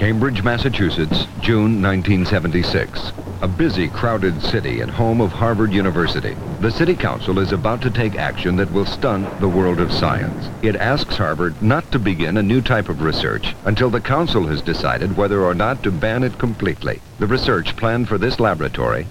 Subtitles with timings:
[0.00, 3.12] Cambridge, Massachusetts, June 1976.
[3.42, 6.34] A busy, crowded city and home of Harvard University.
[6.60, 10.48] The city council is about to take action that will stun the world of science.
[10.62, 14.62] It asks Harvard not to begin a new type of research until the council has
[14.62, 17.02] decided whether or not to ban it completely.
[17.18, 19.06] The research planned for this laboratory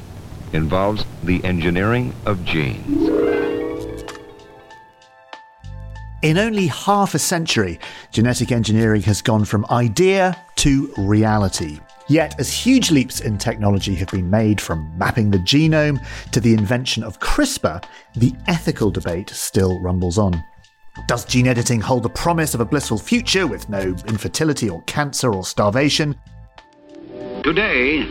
[0.53, 3.08] involves the engineering of genes.
[6.21, 7.79] In only half a century,
[8.11, 11.79] genetic engineering has gone from idea to reality.
[12.09, 16.53] Yet, as huge leaps in technology have been made from mapping the genome to the
[16.53, 20.43] invention of CRISPR, the ethical debate still rumbles on.
[21.07, 25.33] Does gene editing hold the promise of a blissful future with no infertility or cancer
[25.33, 26.19] or starvation?
[27.45, 28.01] Today,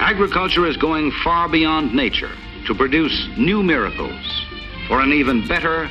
[0.00, 2.30] agriculture is going far beyond nature
[2.68, 4.46] to produce new miracles
[4.86, 5.90] for an even better,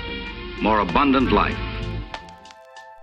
[0.61, 1.57] more abundant life.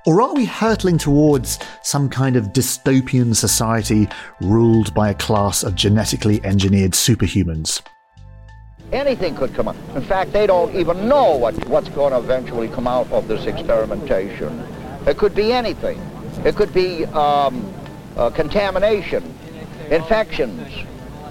[0.04, 4.08] Or are we hurtling towards some kind of dystopian society
[4.40, 7.80] ruled by a class of genetically engineered superhumans?
[8.90, 9.76] Anything could come out.
[9.94, 13.46] In fact, they don't even know what, what's going to eventually come out of this
[13.46, 14.58] experimentation.
[15.06, 16.00] It could be anything.
[16.44, 17.72] It could be um,
[18.16, 19.22] uh, contamination,
[19.88, 20.84] infections,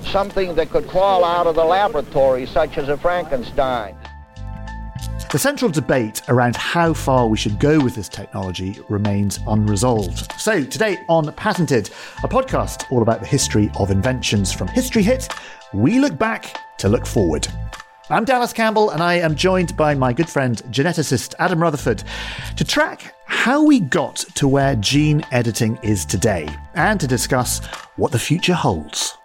[0.07, 3.97] something that could crawl out of the laboratory, such as a Frankenstein.
[5.31, 10.29] The central debate around how far we should go with this technology remains unresolved.
[10.37, 11.89] So, today on Patented,
[12.21, 15.29] a podcast all about the history of inventions from History Hit,
[15.73, 17.47] we look back to look forward.
[18.09, 22.03] I'm Dallas Campbell, and I am joined by my good friend, geneticist Adam Rutherford,
[22.57, 27.65] to track how we got to where gene editing is today and to discuss
[27.95, 29.17] what the future holds.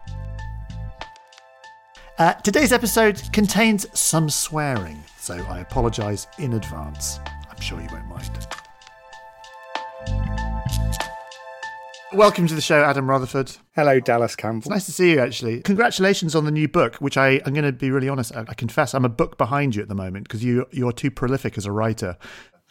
[2.19, 7.19] Uh, today's episode contains some swearing, so I apologise in advance.
[7.51, 8.31] I'm sure you won't mind.
[12.13, 13.51] Welcome to the show, Adam Rutherford.
[13.75, 14.59] Hello, Dallas Campbell.
[14.59, 15.63] It's nice to see you, actually.
[15.63, 18.37] Congratulations on the new book, which I, I'm going to be really honest.
[18.37, 21.11] I, I confess I'm a book behind you at the moment because you, you're too
[21.11, 22.17] prolific as a writer.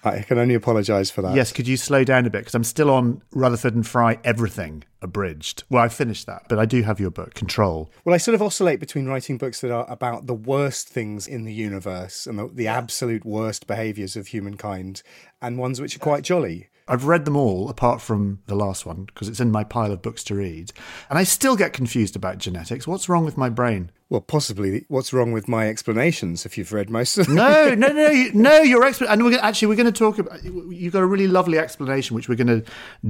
[0.06, 1.36] I can only apologise for that.
[1.36, 2.40] Yes, could you slow down a bit?
[2.40, 5.64] Because I'm still on Rutherford and Fry Everything Abridged.
[5.70, 7.90] Well, I finished that, but I do have your book, Control.
[8.04, 11.44] Well, I sort of oscillate between writing books that are about the worst things in
[11.44, 15.04] the universe and the, the absolute worst behaviours of humankind,
[15.42, 16.70] and ones which are quite jolly.
[16.88, 20.02] I've read them all apart from the last one because it's in my pile of
[20.04, 20.72] books to read.
[21.10, 22.88] And I still get confused about genetics.
[22.88, 23.92] What's wrong with my brain?
[24.08, 27.36] Well, possibly what's wrong with my explanations if you've read most of them.
[27.36, 29.08] No, no, no, you- no, your expert.
[29.10, 32.16] And we're gonna, actually, we're going to talk about, you've got a really lovely explanation
[32.16, 32.64] which we're going to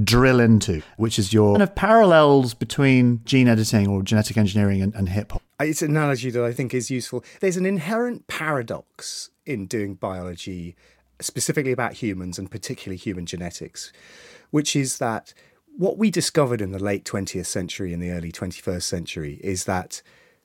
[0.04, 4.94] drill into, which is your kind of parallels between gene editing or genetic engineering and,
[4.94, 5.42] and hip hop.
[5.60, 7.22] It's an analogy that I think is useful.
[7.40, 10.76] There's an inherent paradox in doing biology,
[11.20, 13.92] specifically about humans and particularly human genetics,
[14.50, 15.32] which is that
[15.76, 20.02] what we discovered in the late 20th century and the early 21st century is that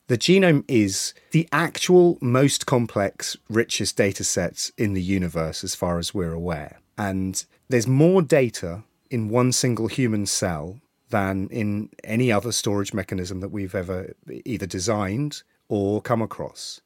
[0.07, 5.99] the genome is the actual most complex, richest data set in the universe as far
[5.99, 6.81] as we're aware.
[6.97, 10.81] And there's more data in one single human cell
[11.11, 16.81] than in any other storage mechanism that we've ever either designed or come across.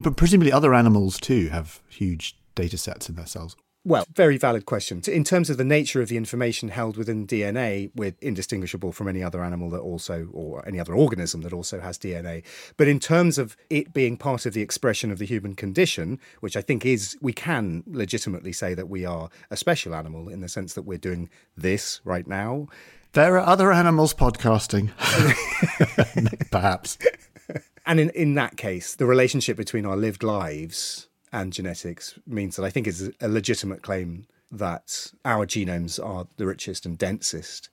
[0.00, 3.56] But presumably other animals too have huge data sets in their cells.
[3.84, 5.00] Well, very valid question.
[5.06, 9.22] In terms of the nature of the information held within DNA, we're indistinguishable from any
[9.22, 12.42] other animal that also, or any other organism that also has DNA.
[12.76, 16.56] But in terms of it being part of the expression of the human condition, which
[16.56, 20.48] I think is, we can legitimately say that we are a special animal in the
[20.48, 22.66] sense that we're doing this right now.
[23.12, 24.90] There are other animals podcasting.
[26.50, 26.98] Perhaps.
[27.86, 32.64] And in, in that case, the relationship between our lived lives and genetics means that
[32.64, 37.68] I think it's a legitimate claim that our genomes are the richest and densest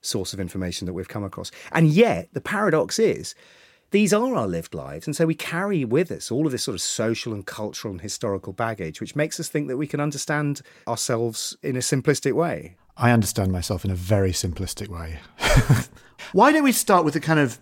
[0.00, 1.50] source of information that we've come across.
[1.72, 3.34] And yet, the paradox is
[3.92, 5.06] these are our lived lives.
[5.06, 8.00] And so we carry with us all of this sort of social and cultural and
[8.00, 12.76] historical baggage, which makes us think that we can understand ourselves in a simplistic way.
[12.96, 15.20] I understand myself in a very simplistic way.
[16.32, 17.58] Why don't we start with the kind of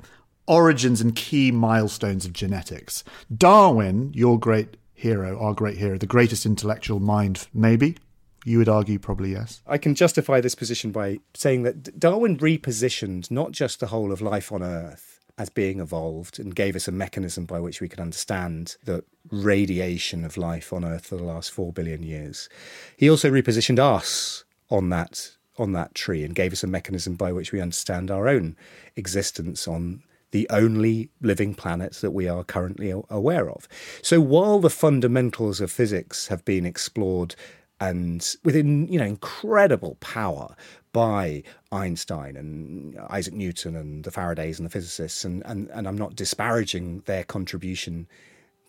[0.46, 3.04] origins and key milestones of genetics?
[3.36, 7.96] Darwin, your great hero, our great hero, the greatest intellectual mind, maybe?
[8.44, 9.60] You would argue probably yes.
[9.66, 14.20] I can justify this position by saying that Darwin repositioned not just the whole of
[14.20, 18.00] life on Earth as being evolved and gave us a mechanism by which we could
[18.00, 22.48] understand the radiation of life on Earth for the last four billion years.
[22.96, 27.32] He also repositioned us on that on that tree and gave us a mechanism by
[27.32, 28.56] which we understand our own
[28.96, 30.02] existence on
[30.32, 33.68] the only living planet that we are currently aware of.
[34.02, 37.34] So while the fundamentals of physics have been explored
[37.80, 40.54] and within you know incredible power
[40.92, 41.42] by
[41.72, 46.16] Einstein and Isaac Newton and the Faradays and the physicists and, and, and I'm not
[46.16, 48.06] disparaging their contribution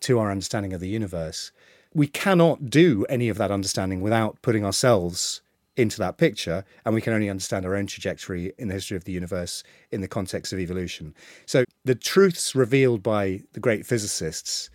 [0.00, 1.52] to our understanding of the universe.
[1.94, 5.42] We cannot do any of that understanding without putting ourselves
[5.76, 9.04] into that picture, and we can only understand our own trajectory in the history of
[9.04, 11.14] the universe in the context of evolution.
[11.46, 14.70] So the truths revealed by the great physicists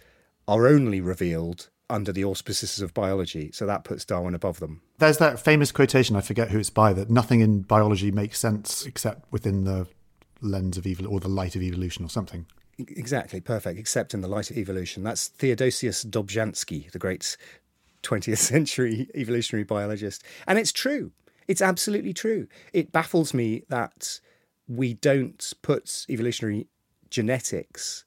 [0.47, 3.51] are only revealed under the auspices of biology.
[3.53, 4.81] So that puts Darwin above them.
[4.97, 8.85] There's that famous quotation, I forget who it's by, that nothing in biology makes sense
[8.85, 9.88] except within the
[10.41, 12.45] lens of evil or the light of evolution or something.
[12.77, 15.03] Exactly, perfect, except in the light of evolution.
[15.03, 17.38] That's Theodosius Dobzhansky, the great
[18.07, 20.24] 20th century evolutionary biologist.
[20.48, 21.12] And it's true.
[21.48, 22.48] It's absolutely true.
[22.74, 24.19] It baffles me that
[24.68, 26.68] we don't put evolutionary
[27.09, 28.04] genetics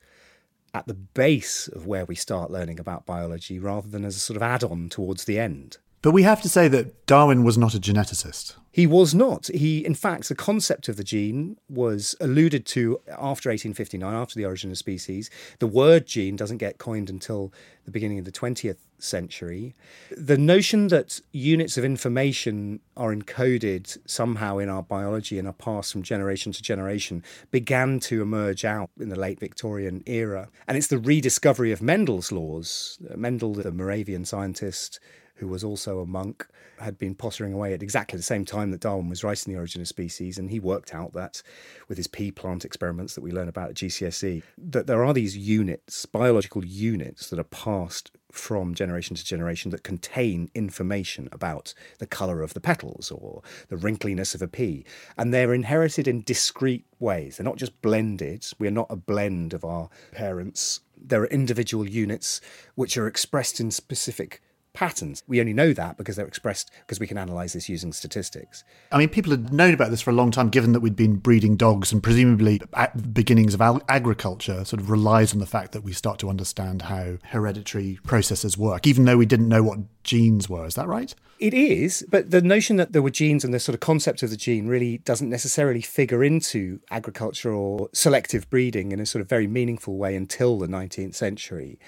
[0.75, 4.37] at the base of where we start learning about biology rather than as a sort
[4.37, 5.79] of add on towards the end.
[6.03, 8.57] But we have to say that Darwin was not a geneticist.
[8.73, 9.49] He was not.
[9.49, 14.47] He, in fact, the concept of the gene was alluded to after 1859, after the
[14.47, 15.29] origin of species.
[15.59, 17.53] The word gene doesn't get coined until
[17.85, 19.75] the beginning of the 20th century.
[20.17, 25.93] The notion that units of information are encoded somehow in our biology and are passed
[25.93, 30.49] from generation to generation began to emerge out in the late Victorian era.
[30.69, 32.99] And it's the rediscovery of Mendel's laws.
[33.17, 35.01] Mendel, the Moravian scientist,
[35.41, 36.47] who was also a monk,
[36.79, 39.81] had been pottering away at exactly the same time that Darwin was writing The Origin
[39.81, 41.43] of Species, and he worked out that
[41.89, 45.39] with his pea plant experiments that we learn about at GCSE, that there are these
[45.39, 52.07] units, biological units, that are passed from generation to generation that contain information about the
[52.07, 54.85] colour of the petals or the wrinkliness of a pea.
[55.17, 57.39] And they're inherited in discrete ways.
[57.39, 58.47] They're not just blended.
[58.59, 60.81] We are not a blend of our parents.
[60.97, 62.43] There are individual units
[62.75, 64.43] which are expressed in specific
[64.73, 65.23] patterns.
[65.27, 68.65] We only know that because they're expressed because we can analyze this using statistics.
[68.93, 71.17] I mean, people had known about this for a long time, given that we'd been
[71.17, 75.73] breeding dogs, and presumably at the beginnings of agriculture sort of relies on the fact
[75.73, 79.79] that we start to understand how hereditary processes work, even though we didn't know what
[80.03, 80.67] genes were.
[80.67, 81.15] Is that right?
[81.39, 84.29] It is, but the notion that there were genes and the sort of concept of
[84.29, 89.29] the gene really doesn't necessarily figure into agriculture or selective breeding in a sort of
[89.29, 91.79] very meaningful way until the 19th century.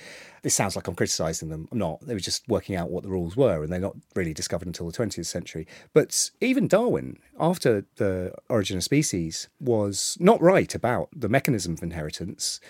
[0.43, 1.69] This sounds like I'm criticising them.
[1.71, 2.01] I'm not.
[2.01, 4.91] They were just working out what the rules were, and they're not really discovered until
[4.91, 5.67] the 20th century.
[5.93, 11.83] But even Darwin, after the origin of species, was not right about the mechanism of
[11.83, 12.61] inheritance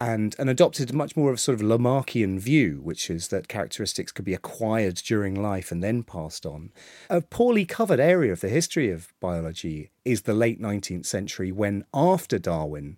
[0.00, 4.12] and, and adopted much more of a sort of Lamarckian view, which is that characteristics
[4.12, 6.70] could be acquired during life and then passed on.
[7.08, 11.84] A poorly covered area of the history of biology is the late 19th century, when
[11.94, 12.96] after Darwin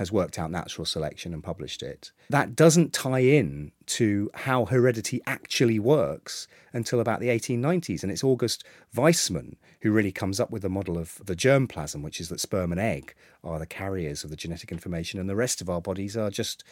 [0.00, 2.10] has worked out natural selection and published it.
[2.30, 8.02] That doesn't tie in to how heredity actually works until about the 1890s.
[8.02, 8.64] And it's August
[8.96, 12.72] Weismann who really comes up with the model of the germplasm, which is that sperm
[12.72, 13.14] and egg
[13.44, 16.64] are the carriers of the genetic information, and the rest of our bodies are just,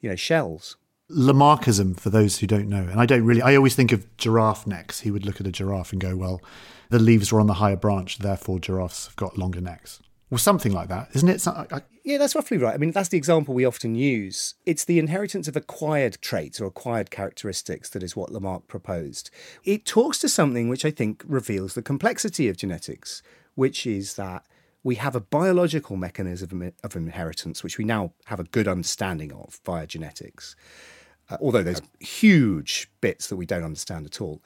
[0.00, 0.76] you know, shells.
[1.10, 4.66] Lamarckism, for those who don't know, and I don't really, I always think of giraffe
[4.66, 5.00] necks.
[5.00, 6.42] He would look at a giraffe and go, well,
[6.90, 10.72] the leaves were on the higher branch, therefore giraffes have got longer necks or something
[10.72, 11.46] like that, isn't it?
[12.04, 12.74] Yeah, that's roughly right.
[12.74, 14.56] I mean, that's the example we often use.
[14.66, 19.30] It's the inheritance of acquired traits or acquired characteristics that is what Lamarck proposed.
[19.64, 23.22] It talks to something which I think reveals the complexity of genetics,
[23.54, 24.44] which is that
[24.82, 29.58] we have a biological mechanism of inheritance, which we now have a good understanding of
[29.64, 30.54] via genetics,
[31.30, 34.42] uh, although there's huge bits that we don't understand at all.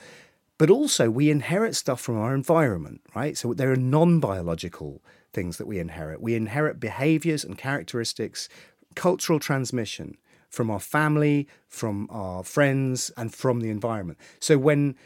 [0.59, 3.37] But also, we inherit stuff from our environment, right?
[3.37, 6.21] So there are non biological things that we inherit.
[6.21, 8.49] We inherit behaviors and characteristics,
[8.95, 10.17] cultural transmission
[10.49, 14.19] from our family, from our friends, and from the environment.
[14.41, 14.97] So when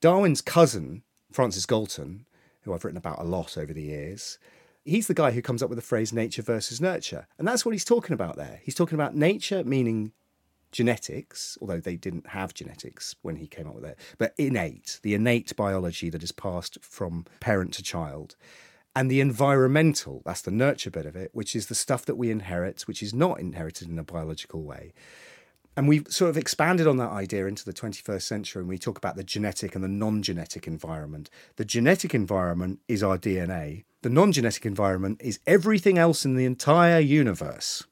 [0.00, 1.02] Darwin's cousin,
[1.32, 2.26] Francis Galton,
[2.62, 4.38] who I've written about a lot over the years,
[4.84, 7.26] he's the guy who comes up with the phrase nature versus nurture.
[7.38, 8.60] And that's what he's talking about there.
[8.62, 10.12] He's talking about nature meaning
[10.74, 15.14] genetics, although they didn't have genetics when he came up with it, but innate, the
[15.14, 18.34] innate biology that is passed from parent to child
[18.96, 22.30] and the environmental that's the nurture bit of it which is the stuff that we
[22.30, 24.92] inherit which is not inherited in a biological way.
[25.76, 28.96] And we've sort of expanded on that idea into the 21st century and we talk
[28.96, 31.30] about the genetic and the non-genetic environment.
[31.56, 36.98] The genetic environment is our dna the non-genetic environment is everything else in the entire
[36.98, 37.84] universe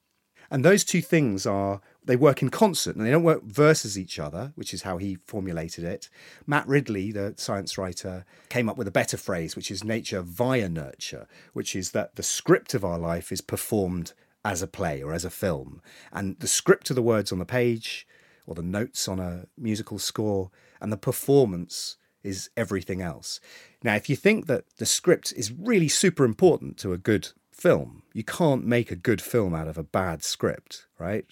[0.53, 4.19] and those two things are they work in concert and they don't work versus each
[4.19, 6.11] other, which is how he formulated it.
[6.47, 10.69] Matt Ridley, the science writer, came up with a better phrase, which is nature via
[10.69, 14.13] nurture, which is that the script of our life is performed
[14.45, 15.81] as a play or as a film.
[16.13, 18.07] And the script of the words on the page
[18.47, 20.51] or the notes on a musical score
[20.83, 23.41] and the performance is everything else.
[23.83, 28.03] Now, if you think that the script is really super important to a good film,
[28.13, 31.27] you can't make a good film out of a bad script, right?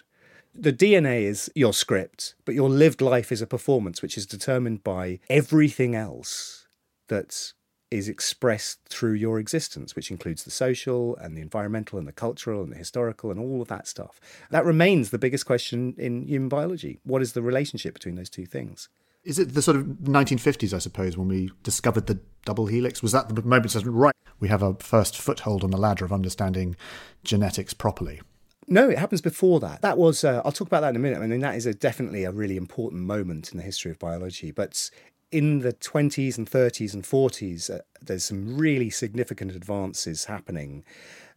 [0.55, 4.83] The DNA is your script, but your lived life is a performance which is determined
[4.83, 6.67] by everything else
[7.09, 7.53] that
[7.91, 12.63] is expressed through your existence, which includes the social and the environmental and the cultural
[12.63, 14.21] and the historical and all of that stuff.
[14.51, 17.01] That remains the biggest question in human biology.
[17.05, 18.89] What is the relationship between those two things?
[19.23, 23.03] Is it the sort of 1950s, I suppose, when we discovered the double helix?
[23.03, 24.15] Was that the moment that right?
[24.39, 26.77] We have a first foothold on the ladder of understanding
[27.23, 28.23] genetics properly.
[28.67, 29.83] No, it happens before that.
[29.83, 31.21] That was, uh, I'll talk about that in a minute.
[31.21, 34.53] I mean, that is a, definitely a really important moment in the history of biology.
[34.53, 34.91] But
[35.33, 40.85] in the 20s and 30s and 40s, uh, there's some really significant advances happening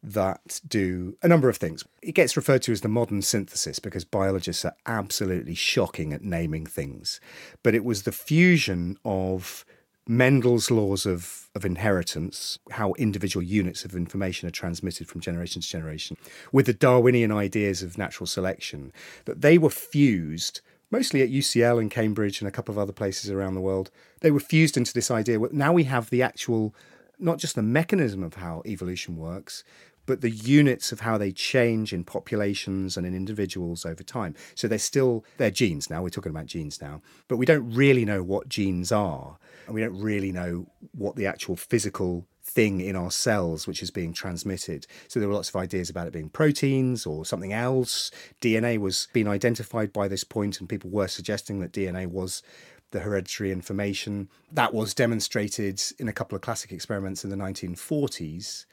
[0.03, 1.86] that do a number of things.
[2.01, 6.65] It gets referred to as the modern synthesis because biologists are absolutely shocking at naming
[6.65, 7.22] things.
[7.63, 9.65] But it was the fusion of
[10.05, 15.67] Mendel's laws of, of inheritance, how individual units of information are transmitted from generation to
[15.67, 16.17] generation,
[16.51, 18.91] with the Darwinian ideas of natural selection,
[19.24, 20.60] that they were fused
[20.91, 23.89] mostly at UCL and Cambridge and a couple of other places around the world.
[24.19, 25.39] They were fused into this idea.
[25.51, 26.75] Now we have the actual,
[27.17, 29.63] not just the mechanism of how evolution works,
[30.05, 34.36] but the units of how they change in populations and in individuals over time.
[34.55, 38.05] So they're still, they're genes now, we're talking about genes now, but we don't really
[38.05, 39.38] know what genes are.
[39.65, 43.89] And we don't really know what the actual physical thing in our cells which is
[43.89, 44.86] being transmitted.
[45.07, 48.12] So there were lots of ideas about it being proteins or something else.
[48.41, 52.43] DNA was being identified by this point, and people were suggesting that DNA was
[52.91, 54.29] the hereditary information.
[54.51, 58.65] That was demonstrated in a couple of classic experiments in the 1940s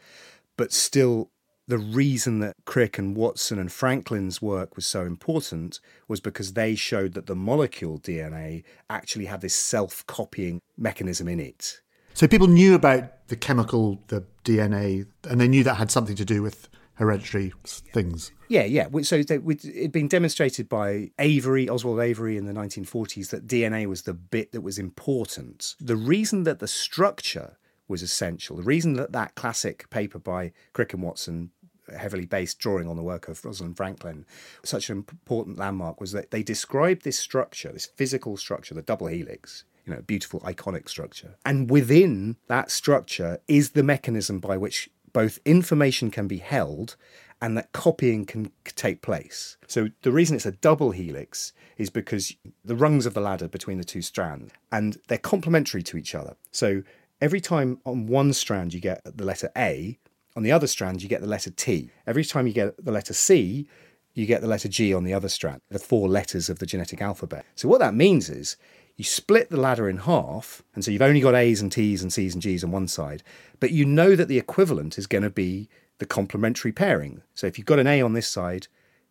[0.61, 1.31] but still
[1.69, 6.75] the reason that Crick and Watson and Franklin's work was so important was because they
[6.75, 11.81] showed that the molecule DNA actually had this self copying mechanism in it.
[12.13, 16.27] So people knew about the chemical, the DNA, and they knew that had something to
[16.27, 18.31] do with hereditary things.
[18.49, 18.89] Yeah, yeah.
[19.01, 24.13] So it'd been demonstrated by Avery, Oswald Avery, in the 1940s that DNA was the
[24.13, 25.75] bit that was important.
[25.81, 27.57] The reason that the structure
[27.91, 28.57] was essential.
[28.57, 31.51] The reason that that classic paper by Crick and Watson
[31.97, 34.25] heavily based drawing on the work of Rosalind Franklin,
[34.65, 39.09] such an important landmark was that they described this structure, this physical structure, the double
[39.09, 41.35] helix, you know, beautiful iconic structure.
[41.45, 46.97] And within that structure is the mechanism by which both information can be held
[47.43, 49.57] and that copying can take place.
[49.67, 53.79] So the reason it's a double helix is because the rungs of the ladder between
[53.79, 56.37] the two strands and they're complementary to each other.
[56.53, 56.83] So
[57.21, 59.99] every time on one strand you get the letter A,
[60.37, 61.91] on the other strand you get the letter T.
[62.07, 63.67] Every time you get the letter C,
[64.15, 67.01] you get the letter G on the other strand, the four letters of the genetic
[67.01, 67.45] alphabet.
[67.55, 68.57] So what that means is
[68.97, 72.13] you split the ladder in half, and so you've only got A's and T's and
[72.13, 73.23] C's and G's on one side,
[73.61, 77.23] but you know that the equivalent is going to be the complementary pairing.
[77.35, 78.67] So if you've got an A on this side,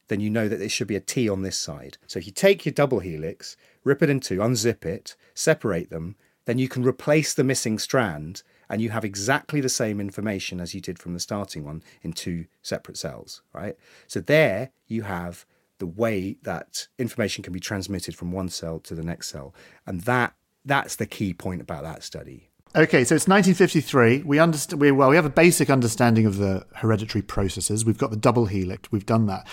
[0.08, 1.98] then you know that there should be a T on this side.
[2.08, 6.16] So if you take your double helix, rip it in two, unzip it, separate them,
[6.46, 10.74] then you can replace the missing strand and you have exactly the same information as
[10.74, 13.76] you did from the starting one in two separate cells, right?
[14.08, 15.46] So there you have
[15.80, 19.56] the way that information can be transmitted from one cell to the next cell.
[19.88, 20.34] And that
[20.66, 22.50] that's the key point about that study.
[22.76, 24.24] Okay, so it's 1953.
[24.24, 24.80] We understand.
[24.80, 27.84] We, well, we have a basic understanding of the hereditary processes.
[27.84, 28.92] We've got the double helix.
[28.92, 29.48] We've done that.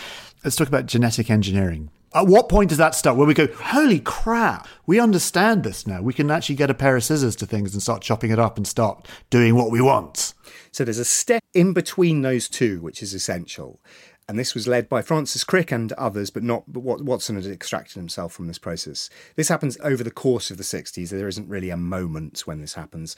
[0.44, 1.90] Let's talk about genetic engineering.
[2.16, 3.18] At what point does that start?
[3.18, 6.00] Where we go, holy crap, we understand this now.
[6.00, 8.56] We can actually get a pair of scissors to things and start chopping it up
[8.56, 10.32] and start doing what we want.
[10.72, 13.80] So there's a step in between those two, which is essential.
[14.28, 17.96] And this was led by Francis Crick and others, but not but Watson had extracted
[17.96, 19.10] himself from this process.
[19.36, 21.10] This happens over the course of the 60s.
[21.10, 23.14] There isn't really a moment when this happens.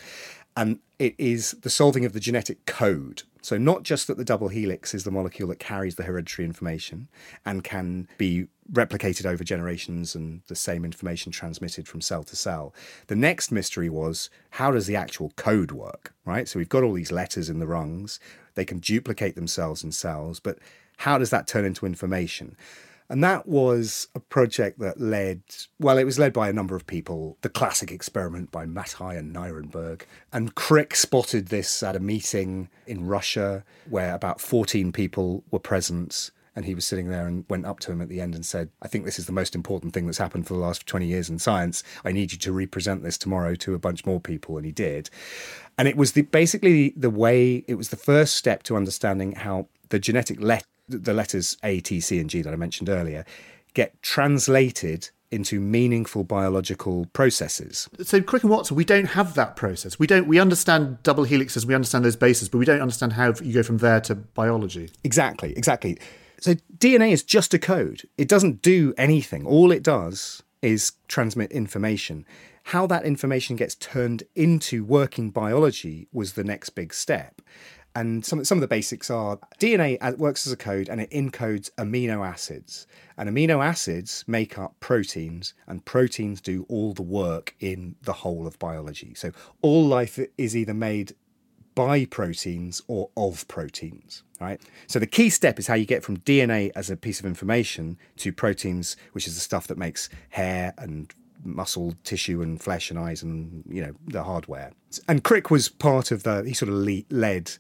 [0.57, 3.23] And it is the solving of the genetic code.
[3.43, 7.09] So, not just that the double helix is the molecule that carries the hereditary information
[7.47, 12.75] and can be replicated over generations and the same information transmitted from cell to cell.
[13.07, 16.49] The next mystery was how does the actual code work, right?
[16.49, 18.21] So, we've got all these letters in the rungs,
[18.55, 20.59] they can duplicate themselves in cells, but
[20.99, 22.57] how does that turn into information?
[23.11, 25.41] And that was a project that led,
[25.81, 27.39] well, it was led by a number of people.
[27.41, 30.03] The classic experiment by Matthaei and Nirenberg.
[30.33, 36.31] And Crick spotted this at a meeting in Russia where about 14 people were present.
[36.59, 38.69] And he was sitting there and went up to him at the end and said,
[38.83, 41.31] I think this is the most important thing that's happened for the last 20 years
[41.31, 41.85] in science.
[42.05, 44.57] I need you to represent this tomorrow to a bunch more people.
[44.57, 45.09] And he did.
[45.79, 49.69] And it was the, basically the way, it was the first step to understanding how
[49.91, 53.25] the genetic let the letters A, T, C, and G that I mentioned earlier
[53.75, 57.89] get translated into meaningful biological processes.
[58.03, 59.97] So Crick and Watson, we don't have that process.
[59.97, 63.35] We don't we understand double helixes, we understand those bases, but we don't understand how
[63.43, 64.91] you go from there to biology.
[65.05, 65.99] Exactly, exactly.
[66.41, 68.09] So DNA is just a code.
[68.17, 69.47] It doesn't do anything.
[69.47, 72.25] All it does is transmit information.
[72.65, 77.41] How that information gets turned into working biology was the next big step.
[77.95, 81.11] And some, some of the basics are DNA uh, works as a code and it
[81.11, 82.87] encodes amino acids.
[83.17, 88.47] And amino acids make up proteins, and proteins do all the work in the whole
[88.47, 89.15] of biology.
[89.15, 91.15] So all life is either made
[91.79, 94.61] by proteins or of proteins, right?
[94.89, 97.97] So the key step is how you get from DNA as a piece of information
[98.17, 102.99] to proteins, which is the stuff that makes hair and muscle tissue and flesh and
[102.99, 104.73] eyes and you know the hardware.
[105.07, 107.53] And Crick was part of the he sort of led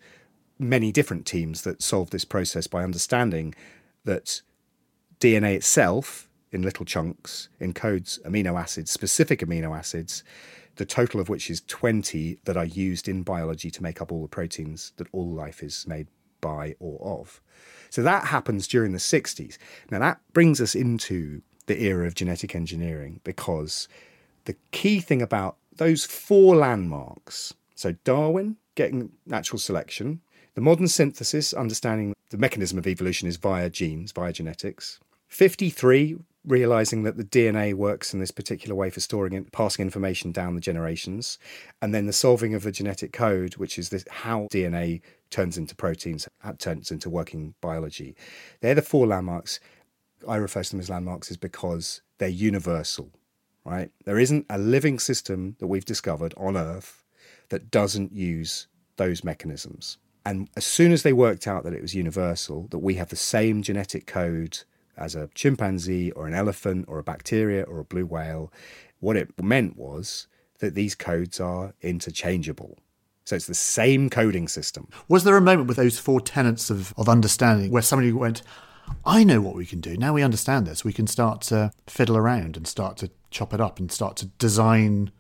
[0.59, 3.55] many different teams that solved this process by understanding
[4.05, 4.43] that
[5.21, 10.25] DNA itself, in little chunks, encodes amino acids, specific amino acids,
[10.79, 14.23] the total of which is 20 that are used in biology to make up all
[14.23, 16.09] the proteins that all life is made
[16.41, 17.41] by or of.
[17.91, 19.59] So that happens during the 60s.
[19.91, 23.89] Now, that brings us into the era of genetic engineering because
[24.45, 30.21] the key thing about those four landmarks so Darwin getting natural selection,
[30.55, 34.99] the modern synthesis, understanding the mechanism of evolution, is via genes, via genetics.
[35.29, 40.33] 53, realizing that the DNA works in this particular way for storing and passing information
[40.33, 41.39] down the generations.
[41.81, 45.75] And then the solving of the genetic code, which is this, how DNA turns into
[45.75, 48.17] proteins, turns into working biology.
[48.61, 49.61] They're the four landmarks.
[50.27, 53.11] I refer to them as landmarks is because they're universal,
[53.65, 53.91] right?
[54.05, 57.05] There isn't a living system that we've discovered on Earth
[57.51, 59.99] that doesn't use those mechanisms.
[60.25, 63.17] And as soon as they worked out that it was universal, that we have the
[63.17, 64.59] same genetic code
[64.99, 68.53] as a chimpanzee or an elephant or a bacteria or a blue whale,
[69.01, 70.27] what it meant was
[70.59, 72.79] that these codes are interchangeable.
[73.25, 74.89] So it's the same coding system.
[75.09, 78.43] Was there a moment with those four tenets of, of understanding where somebody went,
[79.05, 79.97] I know what we can do.
[79.97, 80.85] Now we understand this.
[80.85, 84.27] We can start to fiddle around and start to chop it up and start to
[84.27, 85.11] design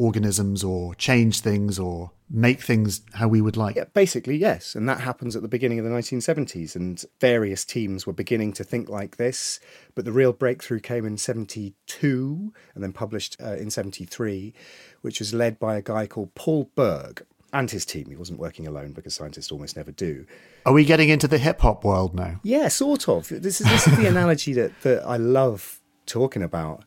[0.00, 3.76] organisms or change things or make things how we would like.
[3.76, 4.74] Yeah, basically, yes.
[4.74, 6.74] And that happens at the beginning of the 1970s.
[6.74, 9.60] And various teams were beginning to think like this.
[9.94, 14.54] But the real breakthrough came in 72 and then published uh, in 73,
[15.02, 18.06] which was led by a guy called Paul Berg and his team.
[18.08, 20.24] He wasn't working alone because scientists almost never do.
[20.64, 22.40] Are we getting into the hip hop world now?
[22.42, 23.28] Yeah, sort of.
[23.28, 26.84] This is, this is the analogy that, that I love talking about.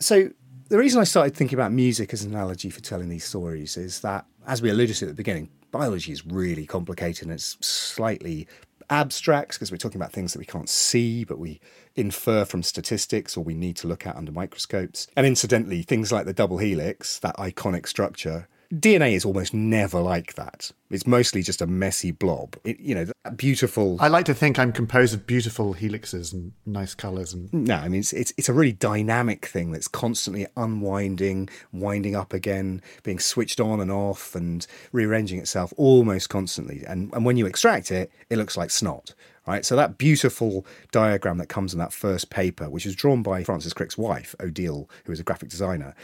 [0.00, 0.30] So
[0.68, 4.00] the reason I started thinking about music as an analogy for telling these stories is
[4.00, 8.46] that, as we alluded to at the beginning, biology is really complicated and it's slightly
[8.90, 11.60] abstract because we're talking about things that we can't see, but we
[11.96, 15.06] infer from statistics or we need to look at under microscopes.
[15.16, 18.48] And incidentally, things like the double helix, that iconic structure,
[18.80, 20.72] DNA is almost never like that.
[20.90, 22.56] It's mostly just a messy blob.
[22.64, 23.96] It, you know, that beautiful.
[24.00, 27.32] I like to think I'm composed of beautiful helixes and nice colours.
[27.32, 32.16] And no, I mean it's, it's it's a really dynamic thing that's constantly unwinding, winding
[32.16, 36.84] up again, being switched on and off, and rearranging itself almost constantly.
[36.86, 39.14] And and when you extract it, it looks like snot.
[39.46, 43.44] Right, so that beautiful diagram that comes in that first paper, which was drawn by
[43.44, 45.94] Francis Crick's wife, Odile, who was a graphic designer,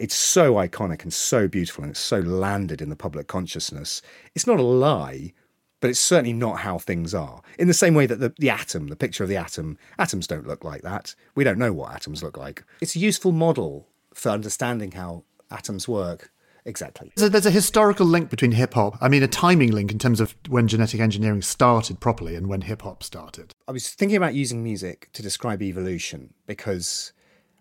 [0.00, 4.00] it's so iconic and so beautiful and it's so landed in the public consciousness.
[4.34, 5.34] It's not a lie,
[5.80, 7.42] but it's certainly not how things are.
[7.58, 10.46] In the same way that the, the atom, the picture of the atom, atoms don't
[10.46, 11.14] look like that.
[11.34, 12.64] We don't know what atoms look like.
[12.80, 16.32] It's a useful model for understanding how atoms work.
[16.64, 17.12] Exactly.
[17.16, 18.96] So there's a historical link between hip hop.
[19.02, 22.62] I mean, a timing link in terms of when genetic engineering started properly and when
[22.62, 23.52] hip hop started.
[23.68, 27.12] I was thinking about using music to describe evolution because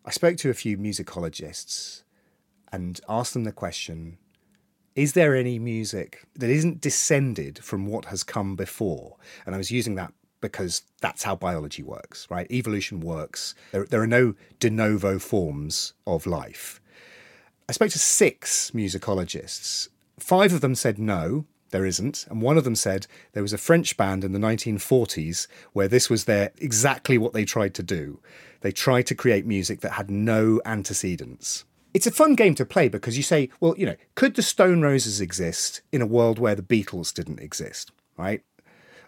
[0.06, 2.04] I spoke to a few musicologists
[2.72, 4.18] and ask them the question
[4.96, 9.16] is there any music that isn't descended from what has come before?
[9.46, 12.52] And I was using that because that's how biology works, right?
[12.52, 13.56] Evolution works.
[13.72, 16.82] There, there are no de novo forms of life.
[17.70, 19.88] I spoke to six musicologists.
[20.20, 22.26] Five of them said no, there isn't.
[22.30, 26.10] And one of them said there was a French band in the 1940s where this
[26.10, 28.20] was their exactly what they tried to do.
[28.62, 32.88] They tried to create music that had no antecedents it's a fun game to play
[32.88, 36.56] because you say, well, you know, could the Stone Roses exist in a world where
[36.56, 38.42] the Beatles didn't exist, right?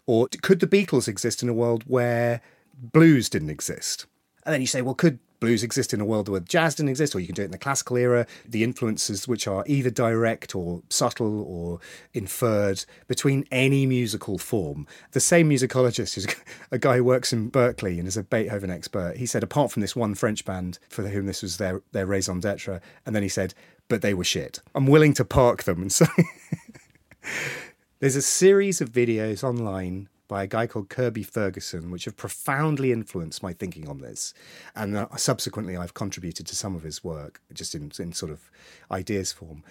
[0.05, 2.41] Or could the Beatles exist in a world where
[2.73, 4.07] blues didn't exist?
[4.43, 7.13] And then you say, well, could blues exist in a world where jazz didn't exist,
[7.13, 8.25] or you can do it in the classical era.
[8.47, 11.81] The influences, which are either direct or subtle or
[12.13, 14.87] inferred between any musical form.
[15.11, 16.27] The same musicologist, who's
[16.71, 19.81] a guy who works in Berkeley and is a Beethoven expert, he said, apart from
[19.81, 23.29] this one French band for whom this was their, their raison d'etre, and then he
[23.29, 23.53] said,
[23.87, 24.61] but they were shit.
[24.73, 26.05] I'm willing to park them and say.
[27.99, 32.93] There's a series of videos online by a guy called Kirby Ferguson, which have profoundly
[32.93, 34.33] influenced my thinking on this.
[34.73, 38.49] And uh, subsequently, I've contributed to some of his work, just in, in sort of
[38.89, 39.61] ideas form,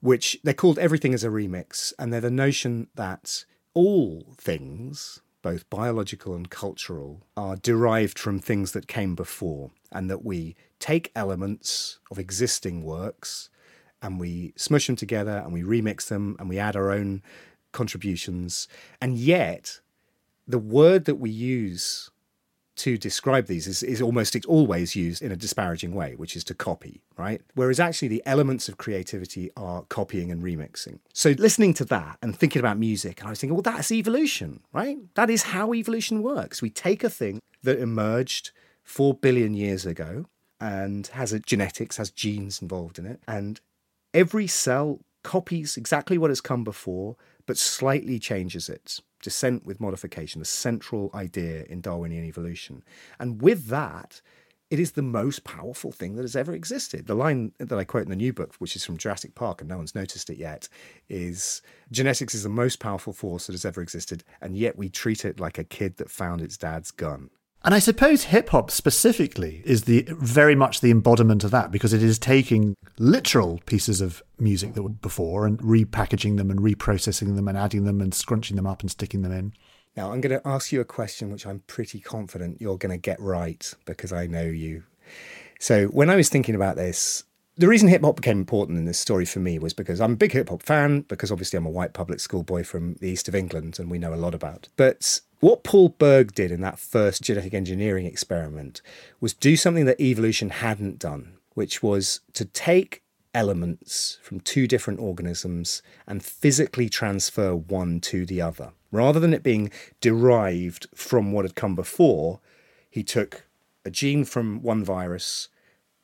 [0.00, 1.94] which they're called Everything is a Remix.
[1.98, 8.72] And they're the notion that all things, both biological and cultural, are derived from things
[8.72, 13.48] that came before, and that we take elements of existing works
[14.02, 17.22] and we smush them together and we remix them and we add our own
[17.72, 18.68] contributions.
[19.00, 19.80] And yet,
[20.46, 22.10] the word that we use
[22.76, 26.42] to describe these is, is almost it's always used in a disparaging way, which is
[26.42, 27.40] to copy, right?
[27.54, 30.98] Whereas actually the elements of creativity are copying and remixing.
[31.12, 34.60] So listening to that and thinking about music, and I was thinking, well, that's evolution,
[34.72, 34.98] right?
[35.14, 36.60] That is how evolution works.
[36.60, 38.50] We take a thing that emerged
[38.82, 40.26] four billion years ago
[40.60, 43.60] and has a genetics, has genes involved in it, and
[44.12, 50.38] every cell copies exactly what has come before, but slightly changes it descent with modification,
[50.38, 52.84] the central idea in Darwinian evolution.
[53.18, 54.20] And with that,
[54.70, 57.06] it is the most powerful thing that has ever existed.
[57.06, 59.68] The line that I quote in the new book, which is from Jurassic Park, and
[59.68, 60.68] no one's noticed it yet,
[61.08, 65.24] is genetics is the most powerful force that has ever existed, and yet we treat
[65.24, 67.30] it like a kid that found its dad's gun.
[67.64, 71.94] And I suppose hip hop specifically is the very much the embodiment of that because
[71.94, 77.36] it is taking literal pieces of music that were before and repackaging them and reprocessing
[77.36, 79.54] them and adding them and scrunching them up and sticking them in.
[79.96, 82.98] Now, I'm going to ask you a question which I'm pretty confident you're going to
[82.98, 84.82] get right because I know you.
[85.58, 87.24] So, when I was thinking about this,
[87.56, 90.16] the reason hip hop became important in this story for me was because I'm a
[90.16, 93.28] big hip hop fan, because obviously I'm a white public school boy from the east
[93.28, 94.68] of England and we know a lot about.
[94.76, 98.80] But what Paul Berg did in that first genetic engineering experiment
[99.20, 103.02] was do something that evolution hadn't done, which was to take
[103.34, 108.72] elements from two different organisms and physically transfer one to the other.
[108.90, 112.40] Rather than it being derived from what had come before,
[112.88, 113.44] he took
[113.84, 115.50] a gene from one virus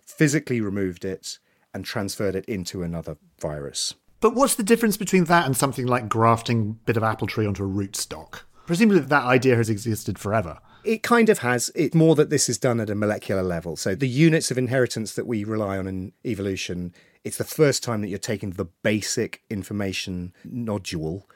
[0.03, 1.39] physically removed it
[1.73, 3.95] and transferred it into another virus.
[4.21, 7.47] But what's the difference between that and something like grafting a bit of apple tree
[7.47, 8.41] onto a rootstock?
[8.71, 10.61] Presumably that idea has existed forever.
[10.85, 11.73] It kind of has.
[11.75, 13.75] It's more that this is done at a molecular level.
[13.75, 18.01] So the units of inheritance that we rely on in evolution, it's the first time
[18.01, 21.29] that you're taking the basic information nodule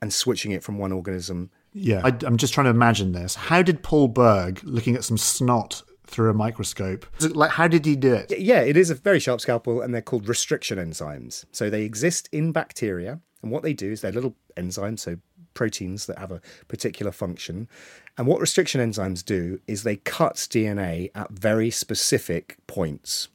[0.00, 1.50] and switching it from one organism.
[1.74, 3.34] Yeah, I, am just trying to imagine this.
[3.34, 7.04] How did Paul Berg, looking at some snot through a microscope.
[7.20, 8.38] Like, how did he do it?
[8.38, 11.44] Yeah, it is a very sharp scalpel, and they're called restriction enzymes.
[11.52, 15.18] So they exist in bacteria, and what they do is they're little enzymes, so
[15.54, 17.68] proteins that have a particular function.
[18.16, 23.28] And what restriction enzymes do is they cut DNA at very specific points.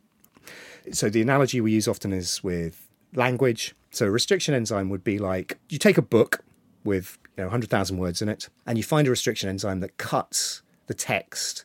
[0.91, 3.75] So the analogy we use often is with language.
[3.91, 6.43] So a restriction enzyme would be like you take a book
[6.83, 10.61] with you know 100,000 words in it and you find a restriction enzyme that cuts
[10.87, 11.63] the text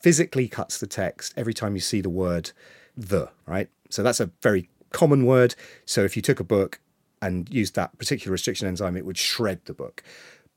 [0.00, 2.52] physically cuts the text every time you see the word
[2.96, 3.68] the, right?
[3.90, 5.54] So that's a very common word.
[5.84, 6.80] So if you took a book
[7.20, 10.02] and used that particular restriction enzyme, it would shred the book.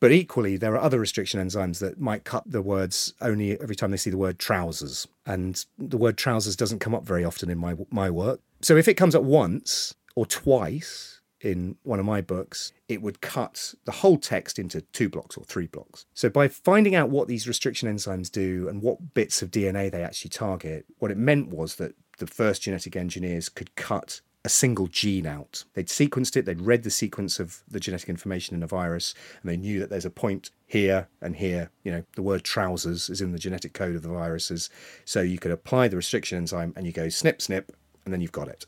[0.02, 3.92] But equally, there are other restriction enzymes that might cut the words only every time
[3.92, 5.08] they see the word trousers.
[5.28, 8.42] And the word trousers doesn't come up very often in my, my work.
[8.62, 13.22] So if it comes up once or twice in one of my books, it would
[13.22, 16.06] cut the whole text into two blocks or three blocks.
[16.16, 20.04] So by finding out what these restriction enzymes do and what bits of DNA they
[20.04, 24.88] actually target, what it meant was that the first genetic engineers could cut a single
[24.88, 25.66] gene out.
[25.74, 29.50] They'd sequenced it, they'd read the sequence of the genetic information in a virus, and
[29.50, 31.70] they knew that there's a point here and here.
[31.84, 34.70] You know, the word trousers is in the genetic code of the viruses.
[35.06, 37.72] So you could apply the restriction enzyme and you go snip, snip,
[38.04, 38.66] and then you've got it.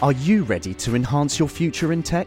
[0.00, 2.26] Are you ready to enhance your future in tech?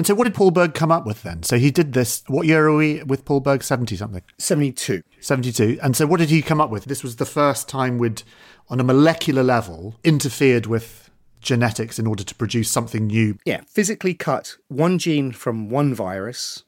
[0.00, 1.42] And so, what did Paul Berg come up with then?
[1.42, 2.22] So he did this.
[2.26, 3.62] What year are we with Paul Berg?
[3.62, 4.22] Seventy something.
[4.38, 5.02] 72.
[5.20, 5.78] Seventy-two.
[5.82, 6.86] And so, what did he come up with?
[6.86, 8.22] This was the first time we'd,
[8.70, 11.10] on a molecular level, interfered with
[11.42, 13.36] genetics in order to produce something new.
[13.44, 16.64] Yeah, physically cut one gene from one virus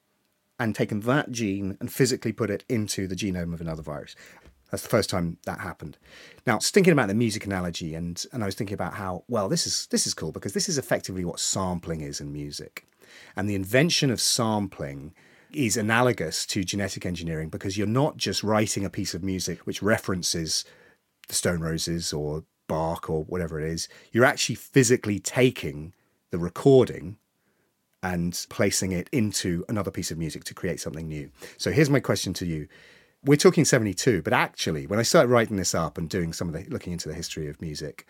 [0.60, 4.14] and taken that gene and physically put it into the genome of another virus.
[4.70, 5.96] That's the first time that happened.
[6.46, 9.24] Now, I was thinking about the music analogy, and and I was thinking about how
[9.26, 12.84] well this is this is cool because this is effectively what sampling is in music.
[13.36, 15.14] And the invention of sampling
[15.52, 19.82] is analogous to genetic engineering because you're not just writing a piece of music which
[19.82, 20.64] references
[21.28, 23.88] the Stone Roses or Bach or whatever it is.
[24.12, 25.92] You're actually physically taking
[26.30, 27.18] the recording
[28.02, 31.30] and placing it into another piece of music to create something new.
[31.56, 32.66] So here's my question to you.
[33.24, 36.54] We're talking 72, but actually, when I started writing this up and doing some of
[36.54, 38.06] the looking into the history of music,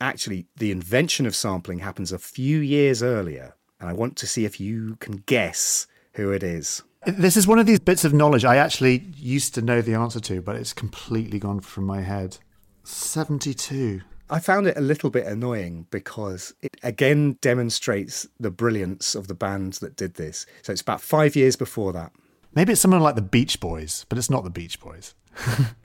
[0.00, 4.44] actually, the invention of sampling happens a few years earlier and I want to see
[4.44, 6.82] if you can guess who it is.
[7.04, 10.20] This is one of these bits of knowledge I actually used to know the answer
[10.20, 12.38] to, but it's completely gone from my head.
[12.84, 14.02] 72.
[14.30, 19.34] I found it a little bit annoying because it again demonstrates the brilliance of the
[19.34, 20.46] band that did this.
[20.62, 22.12] So it's about five years before that.
[22.54, 25.14] Maybe it's someone like the Beach Boys, but it's not the Beach Boys.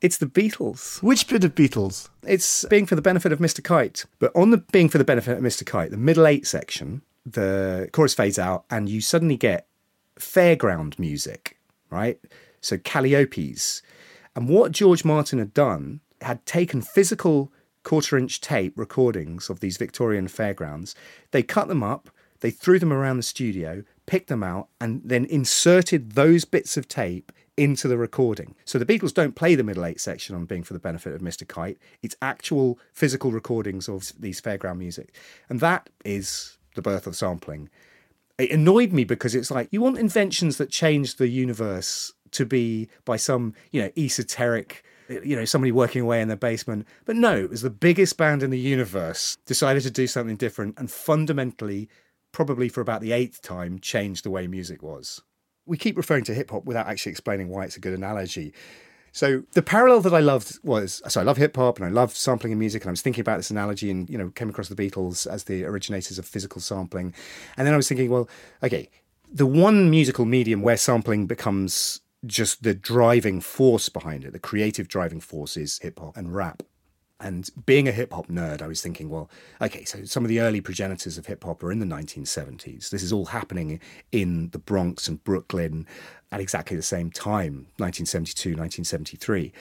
[0.00, 1.02] It's the Beatles.
[1.02, 2.08] Which bit of Beatles?
[2.24, 3.62] It's Being for the Benefit of Mr.
[3.62, 4.04] Kite.
[4.20, 5.66] But on the Being for the Benefit of Mr.
[5.66, 9.66] Kite, the middle eight section, the chorus fades out and you suddenly get
[10.18, 11.58] fairground music,
[11.90, 12.18] right?
[12.60, 13.82] So Calliopes.
[14.34, 17.52] And what George Martin had done had taken physical
[17.88, 20.94] quarter inch tape recordings of these Victorian fairgrounds.
[21.30, 22.10] They cut them up,
[22.40, 26.86] they threw them around the studio, picked them out, and then inserted those bits of
[26.86, 28.54] tape into the recording.
[28.66, 31.22] So the Beatles don't play the middle eight section on Being for the Benefit of
[31.22, 31.48] Mr.
[31.48, 31.78] Kite.
[32.02, 35.14] It's actual physical recordings of these fairground music.
[35.48, 37.68] And that is the birth of sampling.
[38.38, 42.88] It annoyed me because it's like you want inventions that change the universe to be
[43.04, 46.86] by some, you know, esoteric, you know, somebody working away in their basement.
[47.04, 50.78] But no, it was the biggest band in the universe decided to do something different
[50.78, 51.88] and fundamentally,
[52.30, 55.20] probably for about the eighth time, changed the way music was.
[55.66, 58.54] We keep referring to hip hop without actually explaining why it's a good analogy.
[59.18, 62.14] So the parallel that I loved was so I love hip hop and I love
[62.14, 64.68] sampling in music and I was thinking about this analogy and you know came across
[64.68, 67.12] the Beatles as the originators of physical sampling,
[67.56, 68.28] and then I was thinking, well,
[68.62, 68.88] okay,
[69.28, 74.86] the one musical medium where sampling becomes just the driving force behind it, the creative
[74.86, 76.62] driving force is hip hop and rap.
[77.20, 79.28] And being a hip hop nerd, I was thinking, well,
[79.60, 82.90] okay, so some of the early progenitors of hip hop are in the 1970s.
[82.90, 83.80] This is all happening
[84.12, 85.86] in the Bronx and Brooklyn
[86.30, 89.52] at exactly the same time, 1972, 1973.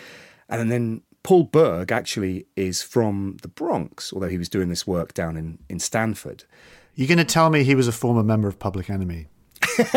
[0.49, 5.13] And then Paul Berg actually is from the Bronx, although he was doing this work
[5.13, 6.43] down in, in Stanford.
[6.95, 9.27] You're going to tell me he was a former member of Public Enemy?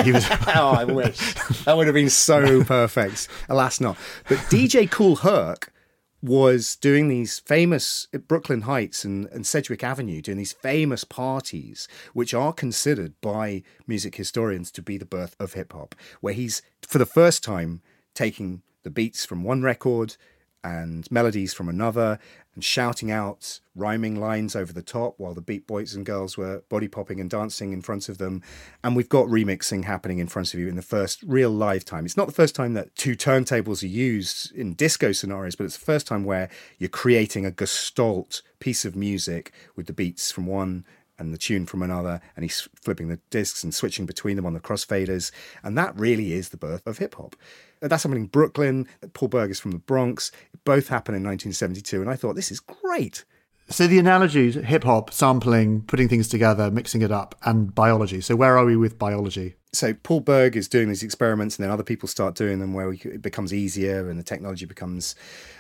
[0.03, 0.27] He was.
[0.55, 3.29] oh, I wish that would have been so perfect.
[3.49, 3.97] Alas, not.
[4.29, 5.73] But DJ Kool Herc
[6.23, 11.89] was doing these famous at Brooklyn Heights and, and Sedgwick Avenue, doing these famous parties,
[12.13, 16.63] which are considered by music historians to be the birth of hip hop, where he's,
[16.83, 17.81] for the first time,
[18.15, 20.17] taking the beats from one record
[20.63, 22.19] and melodies from another
[22.55, 26.63] and shouting out rhyming lines over the top while the beat boys and girls were
[26.69, 28.43] body popping and dancing in front of them.
[28.83, 32.05] And we've got remixing happening in front of you in the first real live time.
[32.05, 35.79] It's not the first time that two turntables are used in disco scenarios, but it's
[35.79, 40.47] the first time where you're creating a gestalt piece of music with the beats from
[40.47, 40.85] one
[41.21, 44.55] and the tune from another, and he's flipping the discs and switching between them on
[44.55, 45.31] the crossfaders.
[45.63, 47.37] And that really is the birth of hip hop.
[47.81, 48.89] That's happening in Brooklyn.
[49.13, 50.33] Paul Berg is from the Bronx.
[50.65, 52.01] Both happen in 1972.
[52.01, 53.25] And I thought, this is great.
[53.71, 58.21] So the analogies, hip hop, sampling, putting things together, mixing it up, and biology.
[58.21, 59.55] So where are we with biology?
[59.73, 62.93] So Paul Berg is doing these experiments, and then other people start doing them, where
[62.93, 65.15] it becomes easier and the technology becomes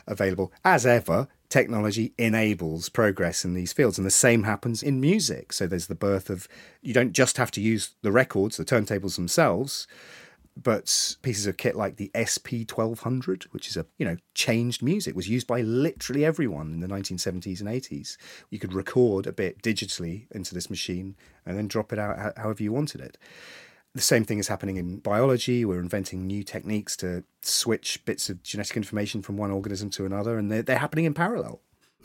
[0.09, 0.53] available.
[0.65, 5.53] As ever, technology enables progress in these fields, and the same happens in music.
[5.53, 6.49] So there's the birth of
[6.83, 9.87] you don't just have to use the records, the turntables themselves
[10.57, 15.15] but pieces of kit like the SP 1200, which is a you know changed music,
[15.15, 18.17] was used by literally everyone in the 1970s and 80s.
[18.51, 22.63] You could record a bit digitally into this machine and then drop it out however
[22.63, 23.17] you wanted it.
[23.95, 25.65] The same thing is happening in biology.
[25.65, 30.39] We're inventing new techniques to switch bits of genetic information from one organism to another,
[30.39, 31.61] and they're, they're happening in parallel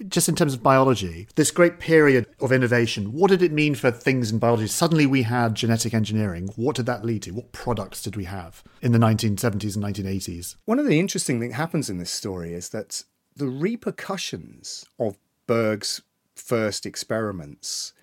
[0.08, 3.92] just in terms of biology, this great period of innovation, what did it mean for
[3.92, 4.68] things in biology?
[4.68, 6.50] Suddenly we had genetic engineering.
[6.56, 7.32] What did that lead to?
[7.32, 10.56] What products did we have in the 1970s and 1980s?
[10.66, 13.04] One of the interesting things that happens in this story is that
[13.36, 16.02] the repercussions of Berg's
[16.36, 17.94] first experiments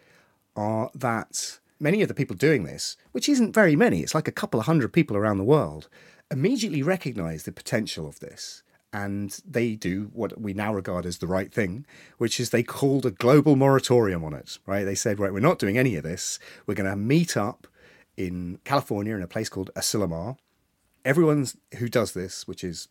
[0.56, 4.32] are that many of the people doing this, which isn't very many, it's like a
[4.32, 5.88] couple of hundred people around the world,
[6.30, 11.26] immediately recognize the potential of this and they do what we now regard as the
[11.26, 11.86] right thing,
[12.18, 14.84] which is they called a global moratorium on it, right?
[14.84, 16.38] They said, right, we're not doing any of this.
[16.66, 17.66] We're going to meet up
[18.16, 20.36] in California in a place called Asilomar.
[21.04, 21.46] Everyone
[21.78, 22.88] who does this, which is,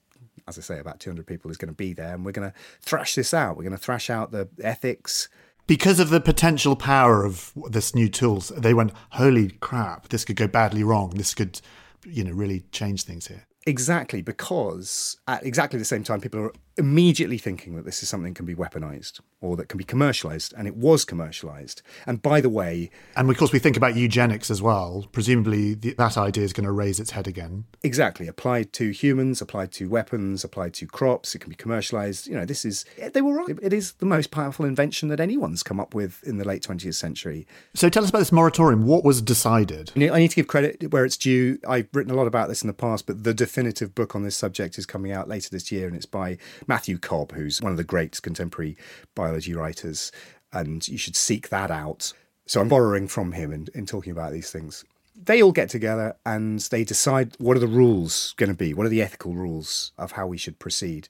[0.47, 2.57] as I say, about 200 people, is going to be there, and we're going to
[2.81, 3.55] thrash this out.
[3.55, 5.29] We're going to thrash out the ethics.
[5.67, 10.35] Because of the potential power of this new tools, they went, holy crap, this could
[10.35, 11.11] go badly wrong.
[11.11, 11.61] This could,
[12.05, 13.45] you know, really change things here.
[13.67, 18.33] Exactly, because at exactly the same time, people are immediately thinking that this is something
[18.33, 21.81] that can be weaponized or that can be commercialized, and it was commercialized.
[22.05, 25.07] And by the way, and of course, we think about eugenics as well.
[25.11, 27.65] Presumably, the, that idea is going to raise its head again.
[27.83, 31.35] Exactly, applied to humans, applied to weapons, applied to crops.
[31.35, 32.27] It can be commercialized.
[32.27, 33.57] You know, this is eh, they were right.
[33.61, 36.95] It is the most powerful invention that anyone's come up with in the late 20th
[36.95, 37.47] century.
[37.73, 38.85] So, tell us about this moratorium.
[38.85, 39.91] What was decided?
[39.95, 41.59] I need to give credit where it's due.
[41.67, 44.37] I've written a lot about this in the past, but the definitive book on this
[44.37, 46.37] subject is coming out later this year, and it's by
[46.67, 48.77] Matthew Cobb, who's one of the great contemporary
[49.13, 50.09] biology writers,
[50.53, 52.13] and you should seek that out.
[52.45, 54.85] So I'm borrowing from him in, in talking about these things.
[55.21, 58.85] They all get together and they decide what are the rules going to be, what
[58.85, 61.09] are the ethical rules of how we should proceed.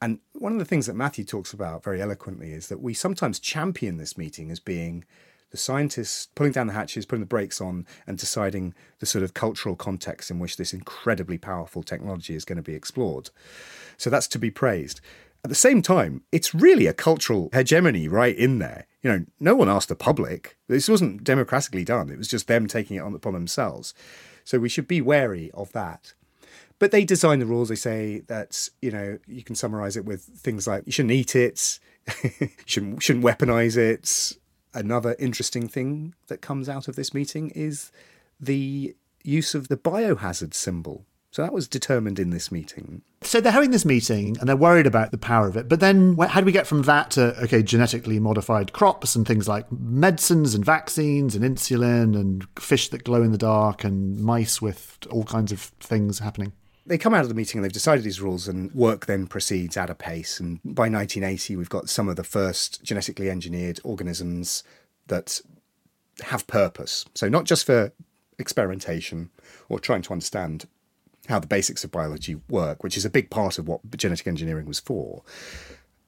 [0.00, 3.38] And one of the things that Matthew talks about very eloquently is that we sometimes
[3.38, 5.04] champion this meeting as being
[5.54, 9.34] the scientists pulling down the hatches, putting the brakes on, and deciding the sort of
[9.34, 13.30] cultural context in which this incredibly powerful technology is going to be explored.
[13.96, 15.00] So that's to be praised.
[15.44, 18.88] At the same time, it's really a cultural hegemony right in there.
[19.00, 20.56] You know, no one asked the public.
[20.66, 22.10] This wasn't democratically done.
[22.10, 23.94] It was just them taking it on upon themselves.
[24.42, 26.14] So we should be wary of that.
[26.80, 27.68] But they design the rules.
[27.68, 31.36] They say that, you know, you can summarize it with things like you shouldn't eat
[31.36, 31.78] it,
[32.40, 34.36] you shouldn't, shouldn't weaponize it.
[34.74, 37.92] Another interesting thing that comes out of this meeting is
[38.40, 43.02] the use of the biohazard symbol so that was determined in this meeting.
[43.22, 45.68] So they're having this meeting and they're worried about the power of it.
[45.68, 49.48] But then how do we get from that to, okay, genetically modified crops and things
[49.48, 54.62] like medicines and vaccines and insulin and fish that glow in the dark and mice
[54.62, 56.52] with all kinds of things happening?
[56.86, 59.76] They come out of the meeting and they've decided these rules, and work then proceeds
[59.76, 60.38] at a pace.
[60.38, 64.62] And by 1980, we've got some of the first genetically engineered organisms
[65.06, 65.40] that
[66.22, 67.06] have purpose.
[67.14, 67.92] So, not just for
[68.38, 69.30] experimentation
[69.68, 70.66] or trying to understand
[71.28, 74.66] how the basics of biology work, which is a big part of what genetic engineering
[74.66, 75.22] was for.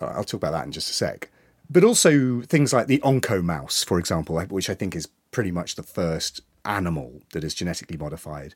[0.00, 1.30] Uh, I'll talk about that in just a sec.
[1.70, 5.82] But also things like the oncomouse, for example, which I think is pretty much the
[5.82, 8.54] first animal that is genetically modified.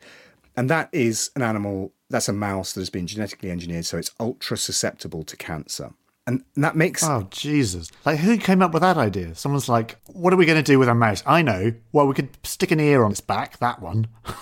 [0.56, 4.10] And that is an animal, that's a mouse that has been genetically engineered, so it's
[4.18, 5.92] ultra susceptible to cancer.
[6.26, 7.02] And that makes.
[7.02, 7.90] Oh, Jesus.
[8.04, 9.34] Like, who came up with that idea?
[9.34, 11.22] Someone's like, what are we going to do with a mouse?
[11.26, 11.72] I know.
[11.92, 14.06] Well, we could stick an ear on its back, that one.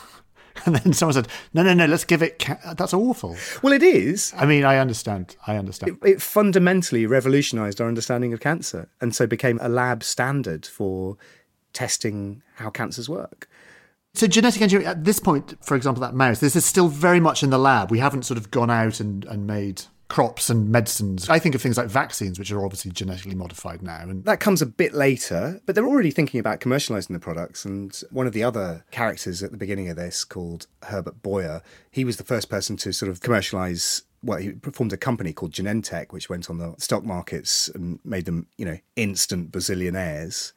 [0.67, 2.39] And then someone said, no, no, no, let's give it.
[2.41, 2.75] Ca-.
[2.77, 3.37] That's awful.
[3.63, 4.33] Well, it is.
[4.37, 5.37] I mean, I understand.
[5.47, 5.99] I understand.
[6.03, 11.17] It, it fundamentally revolutionized our understanding of cancer and so became a lab standard for
[11.73, 13.49] testing how cancers work.
[14.15, 17.43] So genetic engineering at this point, for example, that mouse, this is still very much
[17.43, 17.91] in the lab.
[17.91, 21.29] We haven't sort of gone out and, and made crops and medicines.
[21.29, 24.01] I think of things like vaccines, which are obviously genetically modified now.
[24.01, 27.65] And that comes a bit later, but they're already thinking about commercializing the products.
[27.65, 32.05] And one of the other characters at the beginning of this, called Herbert Boyer, he
[32.05, 36.13] was the first person to sort of commercialize well, he formed a company called Genentech,
[36.13, 40.53] which went on the stock markets and made them, you know, instant bazillionaires.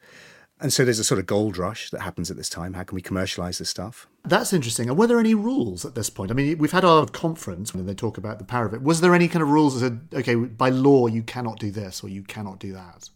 [0.62, 2.74] And so there's a sort of gold rush that happens at this time.
[2.74, 4.06] How can we commercialize this stuff?
[4.24, 4.88] That's interesting.
[4.88, 6.30] And were there any rules at this point?
[6.30, 8.80] I mean, we've had our conference and they talk about the power of it.
[8.80, 12.04] Was there any kind of rules that said, okay, by law, you cannot do this
[12.04, 13.10] or you cannot do that?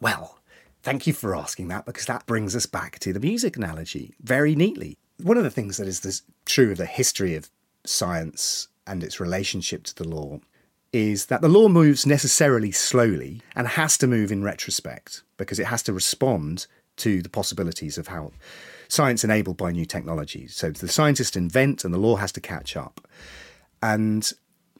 [0.00, 0.38] Well,
[0.84, 4.54] thank you for asking that because that brings us back to the music analogy very
[4.54, 4.96] neatly.
[5.20, 7.50] One of the things that is this, true of the history of
[7.84, 10.38] science and its relationship to the law
[10.92, 15.66] is that the law moves necessarily slowly and has to move in retrospect because it
[15.66, 16.66] has to respond
[16.98, 18.32] to the possibilities of how
[18.88, 20.54] science enabled by new technologies.
[20.54, 23.00] So the scientists invent and the law has to catch up.
[23.82, 24.30] And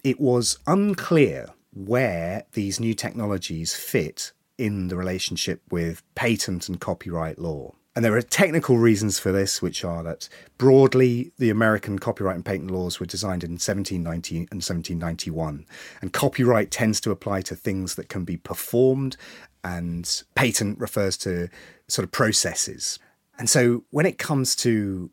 [0.05, 7.39] it was unclear where these new technologies fit in the relationship with patent and copyright
[7.39, 7.75] law.
[7.95, 12.45] And there are technical reasons for this, which are that broadly, the American copyright and
[12.45, 15.67] patent laws were designed in 1790 and 1791.
[16.01, 19.19] And copyright tends to apply to things that can be performed,
[19.63, 21.49] and patent refers to
[21.93, 22.99] sort of processes.
[23.39, 25.11] And so when it comes to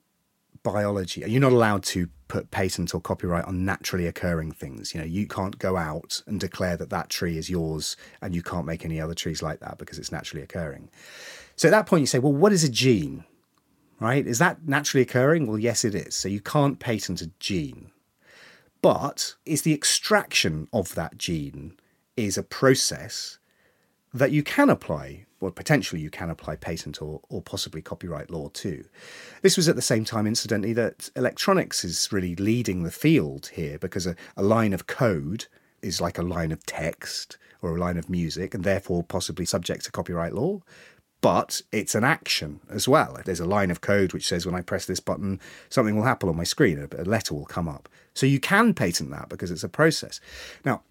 [0.63, 4.93] biology, you're not allowed to put patent or copyright on naturally occurring things.
[4.93, 8.41] You know, you can't go out and declare that that tree is yours and you
[8.41, 10.89] can't make any other trees like that because it's naturally occurring.
[11.55, 13.25] So at that point, you say, well, what is a gene?
[13.99, 14.25] Right?
[14.25, 15.47] Is that naturally occurring?
[15.47, 16.15] Well, yes, it is.
[16.15, 17.91] So you can't patent a gene.
[18.81, 21.77] But is the extraction of that gene
[22.15, 23.39] is a process
[24.13, 28.49] that you can apply, well, potentially you can apply patent or, or possibly copyright law
[28.49, 28.85] too.
[29.41, 33.77] This was at the same time, incidentally, that electronics is really leading the field here
[33.77, 35.45] because a, a line of code
[35.81, 39.85] is like a line of text or a line of music and therefore possibly subject
[39.85, 40.61] to copyright law
[41.21, 43.19] but it's an action as well.
[43.25, 46.29] There's a line of code which says when I press this button, something will happen
[46.29, 47.89] on my screen, a letter will come up.
[48.13, 50.21] So you can patent that because it's a process.
[50.63, 50.83] Now,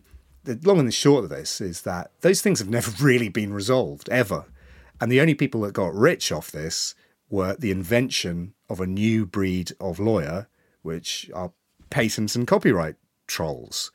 [0.48, 3.52] the long and the short of this is that those things have never really been
[3.52, 4.46] resolved, ever.
[5.00, 6.94] And the only people that got rich off this
[7.30, 10.48] were the invention of a new breed of lawyer,
[10.82, 11.52] which are
[11.90, 12.96] patents and copyright
[13.26, 13.92] trolls.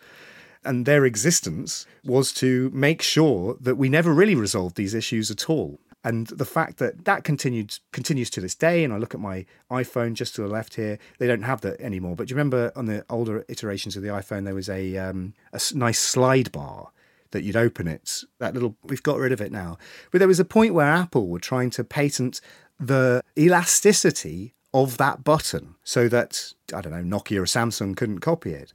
[0.63, 5.49] And their existence was to make sure that we never really resolved these issues at
[5.49, 5.79] all.
[6.03, 9.45] And the fact that that continued continues to this day, and I look at my
[9.71, 12.15] iPhone just to the left here, they don't have that anymore.
[12.15, 15.33] But do you remember on the older iterations of the iPhone, there was a um,
[15.53, 16.89] a nice slide bar
[17.33, 18.23] that you'd open it.
[18.39, 19.77] That little, we've got rid of it now.
[20.11, 22.39] But there was a point where Apple were trying to patent
[22.79, 28.51] the elasticity of that button so that, I don't know, Nokia or Samsung couldn't copy
[28.51, 28.73] it.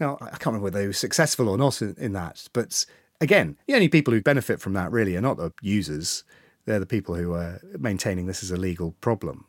[0.00, 2.48] Now, I can't remember whether they were successful or not in, in that.
[2.52, 2.84] But
[3.20, 6.24] again, the only people who benefit from that really are not the users
[6.64, 9.46] they're the people who are maintaining this is a legal problem.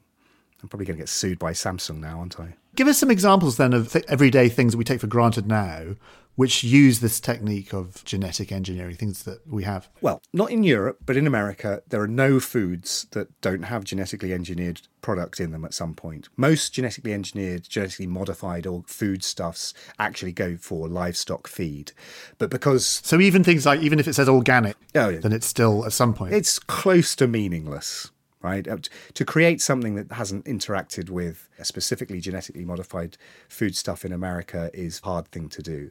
[0.61, 2.55] I'm probably going to get sued by Samsung now, aren't I?
[2.75, 5.95] Give us some examples then of th- everyday things that we take for granted now,
[6.35, 9.87] which use this technique of genetic engineering, things that we have.
[10.01, 14.33] Well, not in Europe, but in America, there are no foods that don't have genetically
[14.33, 16.27] engineered products in them at some point.
[16.35, 21.93] Most genetically engineered, genetically modified or foodstuffs actually go for livestock feed.
[22.37, 22.85] But because.
[22.85, 25.19] So even things like, even if it says organic, oh, yeah.
[25.19, 26.33] then it's still at some point.
[26.33, 28.11] It's close to meaningless
[28.45, 28.67] right?
[28.67, 28.77] Uh,
[29.15, 33.17] to create something that hasn't interacted with specifically genetically modified
[33.49, 35.89] foodstuff in America is a hard thing to do.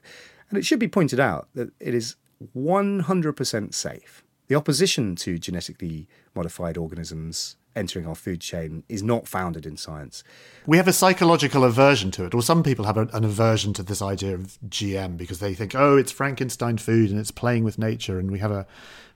[0.48, 2.14] And it should be pointed out that it is
[2.57, 4.24] 100% safe.
[4.46, 10.22] The opposition to genetically modified organisms entering our food chain is not founded in science.
[10.64, 14.00] We have a psychological aversion to it, or some people have an aversion to this
[14.00, 18.18] idea of GM because they think, oh, it's Frankenstein food and it's playing with nature,
[18.20, 18.66] and we have a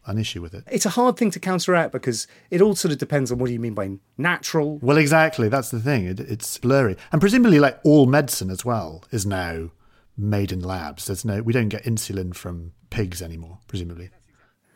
[0.07, 0.64] an issue with it.
[0.70, 3.53] It's a hard thing to counteract because it all sort of depends on what do
[3.53, 4.78] you mean by natural.
[4.78, 5.49] Well, exactly.
[5.49, 6.07] That's the thing.
[6.07, 9.70] It, it's blurry, and presumably, like all medicine as well, is now
[10.16, 11.07] made in labs.
[11.07, 14.11] There's no, we don't get insulin from pigs anymore, presumably.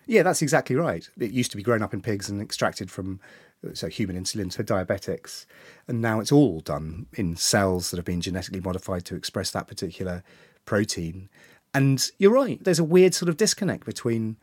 [0.06, 1.08] Yeah, that's exactly right.
[1.18, 3.20] It used to be grown up in pigs and extracted from
[3.74, 5.46] so human insulin for diabetics,
[5.86, 9.68] and now it's all done in cells that have been genetically modified to express that
[9.68, 10.22] particular
[10.64, 11.28] protein.
[11.74, 12.62] And you're right.
[12.62, 14.36] There's a weird sort of disconnect between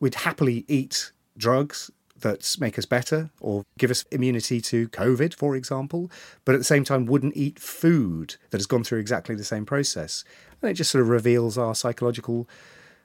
[0.00, 1.90] we'd happily eat drugs
[2.20, 6.10] that make us better or give us immunity to COVID, for example,
[6.44, 9.66] but at the same time wouldn't eat food that has gone through exactly the same
[9.66, 10.24] process.
[10.62, 12.48] And it just sort of reveals our psychological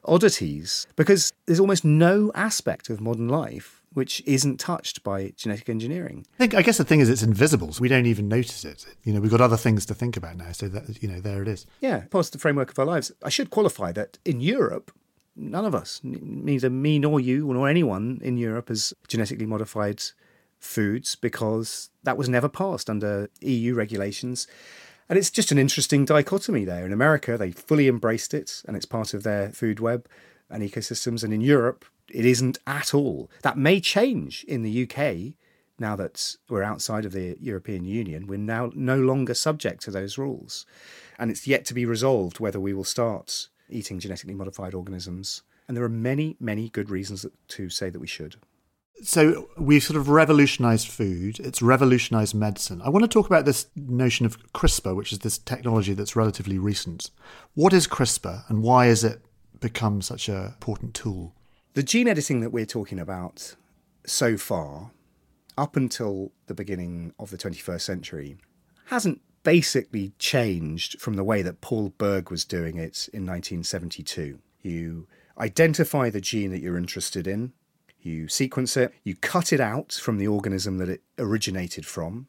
[0.06, 6.26] oddities because there's almost no aspect of modern life which isn't touched by genetic engineering.
[6.36, 8.86] I think I guess the thing is it's invisible, so we don't even notice it.
[9.04, 11.42] You know, we've got other things to think about now, so that you know, there
[11.42, 11.66] it is.
[11.82, 13.12] Yeah, part of the framework of our lives.
[13.24, 14.92] I should qualify that in Europe,
[15.36, 20.02] none of us, neither me nor you nor anyone in Europe, has genetically modified
[20.60, 24.48] foods because that was never passed under EU regulations.
[25.10, 26.86] And it's just an interesting dichotomy there.
[26.86, 30.08] In America, they fully embraced it and it's part of their food web
[30.50, 31.24] and ecosystems.
[31.24, 33.30] And in Europe, it isn't at all.
[33.42, 35.34] That may change in the UK
[35.80, 38.28] now that we're outside of the European Union.
[38.28, 40.66] We're now no longer subject to those rules.
[41.18, 45.44] And it's yet to be resolved whether we will start eating genetically modified organisms.
[45.68, 48.36] And there are many, many good reasons to say that we should.
[49.04, 52.82] So we've sort of revolutionized food, it's revolutionized medicine.
[52.84, 56.60] I want to talk about this notion of CRISPR, which is this technology that's relatively
[56.60, 57.10] recent.
[57.56, 59.22] What is CRISPR and why has it
[59.60, 61.34] become such an important tool?
[61.74, 63.56] The gene editing that we're talking about
[64.06, 64.92] so far,
[65.58, 68.38] up until the beginning of the 21st century,
[68.86, 74.40] hasn't basically changed from the way that Paul Berg was doing it in 1972.
[74.62, 77.54] You identify the gene that you're interested in,
[78.00, 82.28] you sequence it, you cut it out from the organism that it originated from,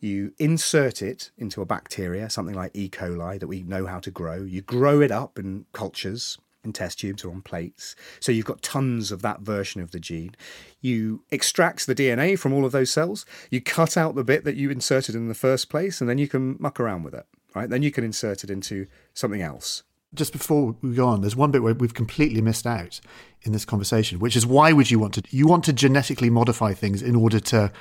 [0.00, 2.88] you insert it into a bacteria, something like E.
[2.88, 7.00] coli that we know how to grow, you grow it up in cultures, in test
[7.00, 7.94] tubes or on plates.
[8.20, 10.34] So you've got tons of that version of the gene.
[10.80, 14.56] You extract the DNA from all of those cells, you cut out the bit that
[14.56, 17.26] you inserted in the first place, and then you can muck around with it.
[17.54, 17.70] Right?
[17.70, 19.82] Then you can insert it into something else.
[20.14, 23.00] Just before we go on, there's one bit where we've completely missed out
[23.42, 26.72] in this conversation, which is why would you want to you want to genetically modify
[26.72, 27.72] things in order to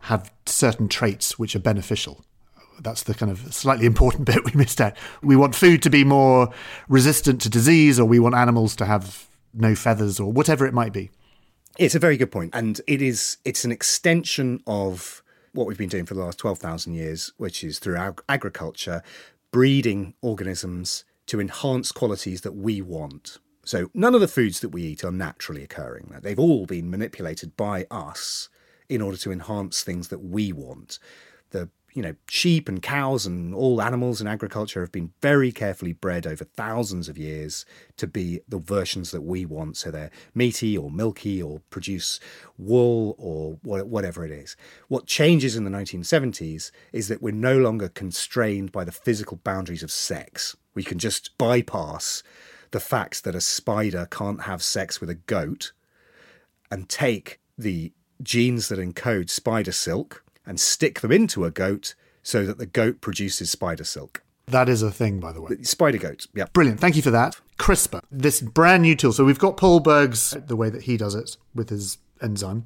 [0.00, 2.24] have certain traits which are beneficial
[2.80, 4.96] that's the kind of slightly important bit we missed out.
[5.22, 6.50] We want food to be more
[6.88, 10.92] resistant to disease, or we want animals to have no feathers, or whatever it might
[10.92, 11.10] be.
[11.78, 13.38] It's a very good point, and it is.
[13.44, 15.22] It's an extension of
[15.52, 19.02] what we've been doing for the last twelve thousand years, which is through ag- agriculture,
[19.50, 23.38] breeding organisms to enhance qualities that we want.
[23.64, 26.14] So none of the foods that we eat are naturally occurring.
[26.22, 28.48] They've all been manipulated by us
[28.88, 30.98] in order to enhance things that we want.
[31.50, 35.92] The you know, sheep and cows and all animals in agriculture have been very carefully
[35.92, 37.64] bred over thousands of years
[37.96, 39.76] to be the versions that we want.
[39.76, 42.18] So they're meaty or milky or produce
[42.58, 44.56] wool or whatever it is.
[44.88, 49.84] What changes in the 1970s is that we're no longer constrained by the physical boundaries
[49.84, 50.56] of sex.
[50.74, 52.24] We can just bypass
[52.72, 55.72] the fact that a spider can't have sex with a goat
[56.72, 62.44] and take the genes that encode spider silk and stick them into a goat so
[62.46, 64.22] that the goat produces spider silk.
[64.46, 65.62] That is a thing, by the way.
[65.62, 66.46] Spider goat, yeah.
[66.52, 66.80] Brilliant.
[66.80, 67.40] Thank you for that.
[67.58, 69.12] CRISPR, this brand new tool.
[69.12, 72.64] So we've got Paul Berg's, the way that he does it with his enzyme.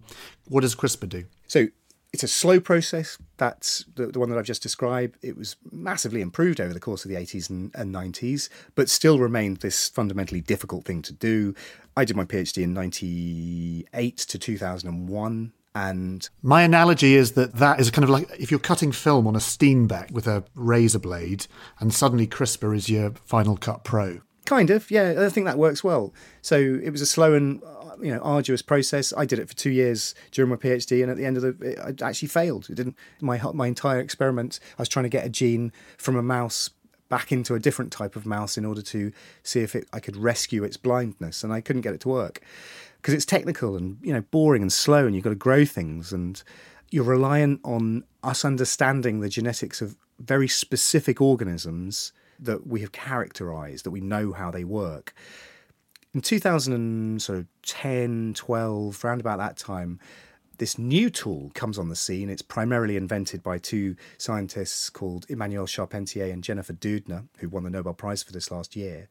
[0.49, 1.25] What does CRISPR do?
[1.47, 1.69] So
[2.13, 3.19] it's a slow process.
[3.37, 5.19] That's the, the, one that I've just described.
[5.23, 9.19] It was massively improved over the course of the 80s and, and 90s, but still
[9.19, 11.55] remained this fundamentally difficult thing to do.
[11.97, 17.91] I did my PhD in 98 to 2001 and my analogy is that that is
[17.91, 21.47] kind of like if you're cutting film on a Steenbeck with a razor blade,
[21.79, 24.21] and suddenly CRISPR is your Final Cut Pro.
[24.45, 25.15] Kind of, yeah.
[25.19, 26.15] I think that works well.
[26.41, 29.13] So it was a slow and uh, you know arduous process.
[29.17, 31.73] I did it for two years during my PhD, and at the end of the,
[31.73, 32.69] it, I actually failed.
[32.71, 32.97] It didn't.
[33.21, 36.71] My my entire experiment, I was trying to get a gene from a mouse
[37.09, 39.13] back into a different type of mouse in order to
[39.43, 42.43] see if it, I could rescue its blindness, and I couldn't get it to work
[42.99, 46.13] because it's technical and you know boring and slow, and you've got to grow things,
[46.13, 46.43] and
[46.91, 53.85] you're reliant on us understanding the genetics of very specific organisms that we have characterized,
[53.85, 55.15] that we know how they work.
[56.15, 60.01] In 2010, 12, around about that time,
[60.59, 62.29] this new tool comes on the scene.
[62.29, 67.71] It's primarily invented by two scientists called Emmanuelle Charpentier and Jennifer Doudna, who won the
[67.71, 69.09] Nobel Prize for this last year.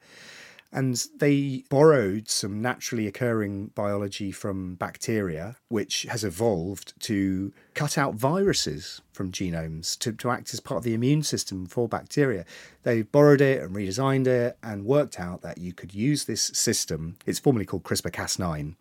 [0.72, 8.16] And they borrowed some naturally occurring biology from bacteria, which has evolved to cut out
[8.16, 12.44] viruses from genomes to, to act as part of the immune system for bacteria.
[12.84, 17.18] They borrowed it and redesigned it and worked out that you could use this system.
[17.26, 18.76] It's formally called CRISPR Cas9.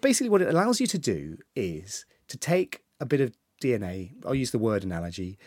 [0.00, 4.34] Basically, what it allows you to do is to take a bit of DNA, I'll
[4.34, 5.38] use the word analogy,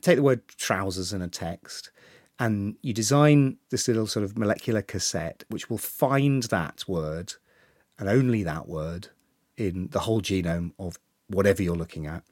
[0.00, 1.90] take the word trousers in a text
[2.40, 7.34] and you design this little sort of molecular cassette which will find that word
[7.98, 9.08] and only that word
[9.58, 12.24] in the whole genome of whatever you're looking at.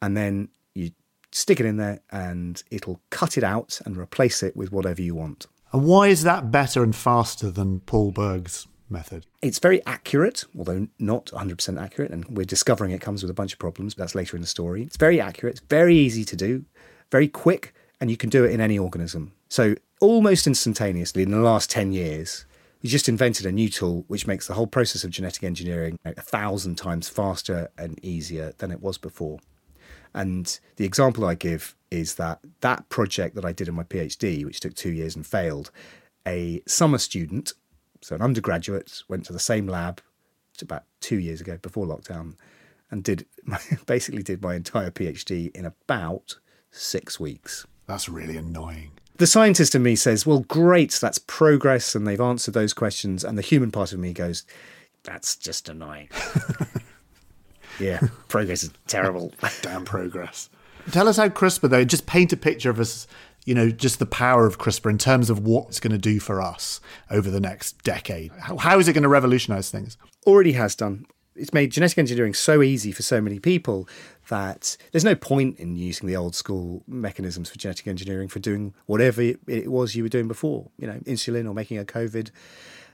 [0.00, 0.92] And then you
[1.32, 5.16] stick it in there and it'll cut it out and replace it with whatever you
[5.16, 5.48] want.
[5.72, 9.26] And why is that better and faster than Paul Berg's method?
[9.42, 12.12] It's very accurate, although not 100% accurate.
[12.12, 13.94] And we're discovering it comes with a bunch of problems.
[13.94, 14.84] But that's later in the story.
[14.84, 16.64] It's very accurate, it's very easy to do,
[17.10, 19.32] very quick, and you can do it in any organism.
[19.48, 22.44] So, almost instantaneously in the last 10 years,
[22.82, 26.20] we just invented a new tool which makes the whole process of genetic engineering a
[26.20, 29.38] thousand times faster and easier than it was before.
[30.14, 34.44] And the example I give is that that project that I did in my PhD,
[34.44, 35.70] which took two years and failed,
[36.26, 37.52] a summer student,
[38.00, 40.00] so an undergraduate, went to the same lab
[40.60, 42.34] about two years ago before lockdown
[42.90, 43.26] and did
[43.86, 46.36] basically did my entire PhD in about
[46.70, 47.66] six weeks.
[47.86, 48.97] That's really annoying.
[49.18, 53.24] The scientist in me says, Well, great, that's progress, and they've answered those questions.
[53.24, 54.44] And the human part of me goes,
[55.02, 56.08] That's just annoying.
[57.80, 59.32] yeah, progress is terrible.
[59.62, 60.48] Damn progress.
[60.92, 63.06] Tell us how CRISPR, though, just paint a picture of us,
[63.44, 66.20] you know, just the power of CRISPR in terms of what it's going to do
[66.20, 68.30] for us over the next decade.
[68.38, 69.98] How, how is it going to revolutionize things?
[70.26, 71.06] Already has done.
[71.38, 73.88] It's made genetic engineering so easy for so many people
[74.28, 78.74] that there's no point in using the old school mechanisms for genetic engineering for doing
[78.86, 82.30] whatever it was you were doing before, you know, insulin or making a COVID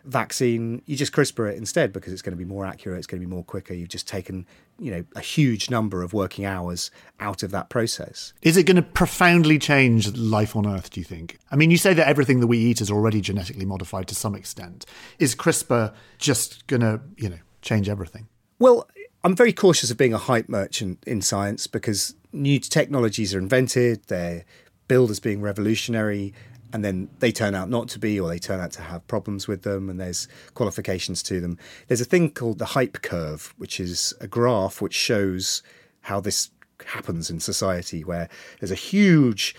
[0.04, 3.20] vaccine, you just CRISPR it instead because it's going to be more accurate, it's going
[3.20, 3.74] to be more quicker.
[3.74, 4.46] You've just taken,
[4.78, 6.90] you know, a huge number of working hours
[7.20, 8.32] out of that process.
[8.42, 11.38] Is it going to profoundly change life on Earth, do you think?
[11.50, 14.34] I mean, you say that everything that we eat is already genetically modified to some
[14.34, 14.84] extent.
[15.18, 18.28] Is CRISPR just going to, you know, change everything?
[18.58, 18.88] Well,
[19.22, 24.06] I'm very cautious of being a hype merchant in science because new technologies are invented,
[24.06, 24.44] they're
[24.86, 26.34] billed as being revolutionary,
[26.72, 29.46] and then they turn out not to be, or they turn out to have problems
[29.46, 31.56] with them, and there's qualifications to them.
[31.88, 35.62] There's a thing called the hype curve, which is a graph which shows
[36.02, 36.50] how this
[36.86, 38.28] happens in society, where
[38.60, 39.54] there's a huge,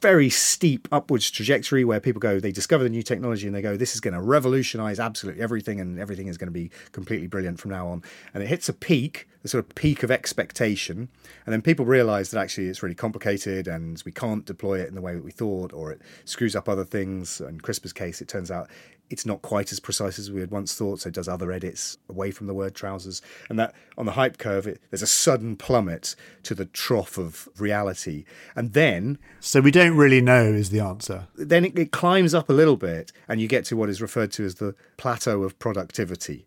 [0.00, 3.76] very steep upwards trajectory where people go, they discover the new technology and they go,
[3.76, 7.60] this is going to revolutionize absolutely everything, and everything is going to be completely brilliant
[7.60, 8.02] from now on.
[8.34, 11.08] And it hits a peak, the sort of peak of expectation,
[11.46, 14.94] and then people realize that actually it's really complicated and we can't deploy it in
[14.94, 17.40] the way that we thought, or it screws up other things.
[17.40, 18.68] In CRISPR's case, it turns out
[19.10, 21.98] it's not quite as precise as we had once thought, so it does other edits
[22.08, 23.20] away from the word trousers.
[23.48, 27.48] And that on the hype curve, it, there's a sudden plummet to the trough of
[27.58, 28.24] reality.
[28.54, 29.18] And then.
[29.40, 31.26] So we don't really know, is the answer.
[31.34, 34.30] Then it, it climbs up a little bit, and you get to what is referred
[34.32, 36.46] to as the plateau of productivity.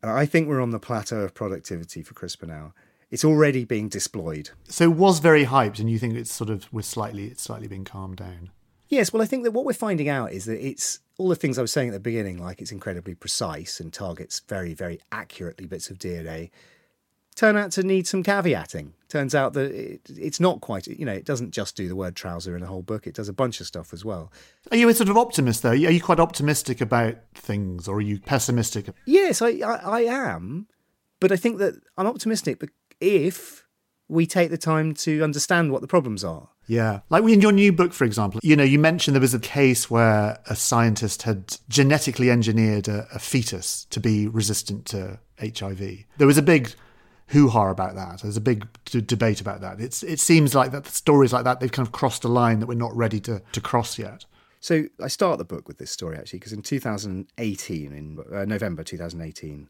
[0.00, 2.74] And I think we're on the plateau of productivity for CRISPR now.
[3.10, 4.50] It's already being disployed.
[4.68, 7.66] So it was very hyped, and you think it's sort of we're slightly it's slightly
[7.66, 8.50] being calmed down.
[8.88, 11.58] Yes, well, I think that what we're finding out is that it's all the things
[11.58, 15.66] I was saying at the beginning, like it's incredibly precise and targets very, very accurately
[15.66, 16.50] bits of DNA,
[17.34, 18.92] turn out to need some caveating.
[19.08, 22.14] Turns out that it, it's not quite, you know, it doesn't just do the word
[22.14, 24.32] trouser in a whole book, it does a bunch of stuff as well.
[24.70, 25.70] Are you a sort of optimist, though?
[25.70, 28.86] Are you quite optimistic about things, or are you pessimistic?
[29.04, 30.68] Yes, I, I, I am.
[31.20, 32.68] But I think that I'm optimistic but
[33.00, 33.64] if
[34.08, 36.48] we take the time to understand what the problems are.
[36.66, 37.00] Yeah.
[37.08, 39.90] Like in your new book, for example, you know, you mentioned there was a case
[39.90, 46.04] where a scientist had genetically engineered a, a fetus to be resistant to HIV.
[46.18, 46.74] There was a big
[47.28, 48.22] hoo-ha about that.
[48.22, 49.80] There's a big d- debate about that.
[49.80, 52.60] It's, it seems like that the stories like that, they've kind of crossed a line
[52.60, 54.24] that we're not ready to, to cross yet.
[54.60, 58.82] So I start the book with this story actually, because in 2018, in uh, November
[58.82, 59.68] 2018,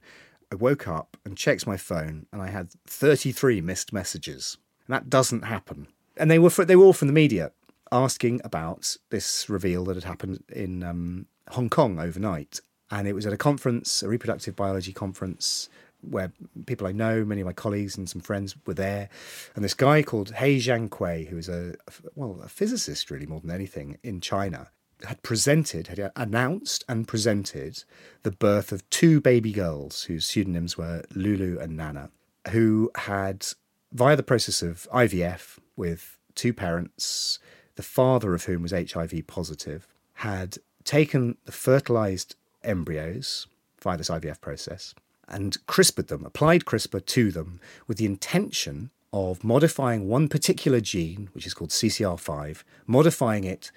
[0.51, 4.57] I woke up and checked my phone and I had 33 missed messages.
[4.87, 5.89] And that doesn't happen
[6.19, 7.53] and they were for, they were all from the media
[7.91, 13.27] asking about this reveal that had happened in um, Hong Kong overnight, and it was
[13.27, 15.69] at a conference, a reproductive biology conference.
[16.01, 16.33] Where
[16.67, 19.09] people I know, many of my colleagues and some friends were there,
[19.57, 21.75] and this guy called He Jiankui, who is a
[22.15, 24.71] well a physicist really more than anything in China,
[25.05, 27.85] had presented, had announced and presented
[28.23, 32.11] the birth of two baby girls whose pseudonyms were Lulu and Nana,
[32.51, 33.47] who had,
[33.93, 37.39] via the process of IVF, with two parents,
[37.77, 42.35] the father of whom was HIV positive, had taken the fertilized
[42.65, 43.47] embryos
[43.81, 44.95] via this IVF process
[45.29, 51.29] and CRISPRed them, applied CRISPR to them with the intention of modifying one particular gene,
[51.33, 53.71] which is called CCR5, modifying it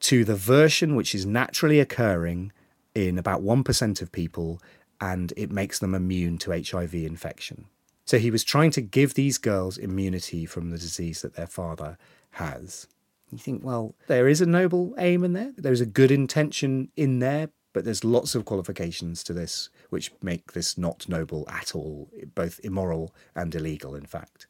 [0.00, 2.52] to the version which is naturally occurring
[2.94, 4.60] in about 1% of people,
[5.00, 7.66] and it makes them immune to HIV infection.
[8.04, 11.98] So he was trying to give these girls immunity from the disease that their father
[12.32, 12.86] has.
[13.30, 17.18] You think, well, there is a noble aim in there, there's a good intention in
[17.18, 22.08] there, but there's lots of qualifications to this which make this not noble at all,
[22.34, 24.46] both immoral and illegal, in fact.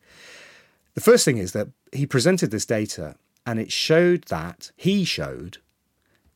[0.94, 3.16] The first thing is that he presented this data
[3.49, 5.57] and it showed that he showed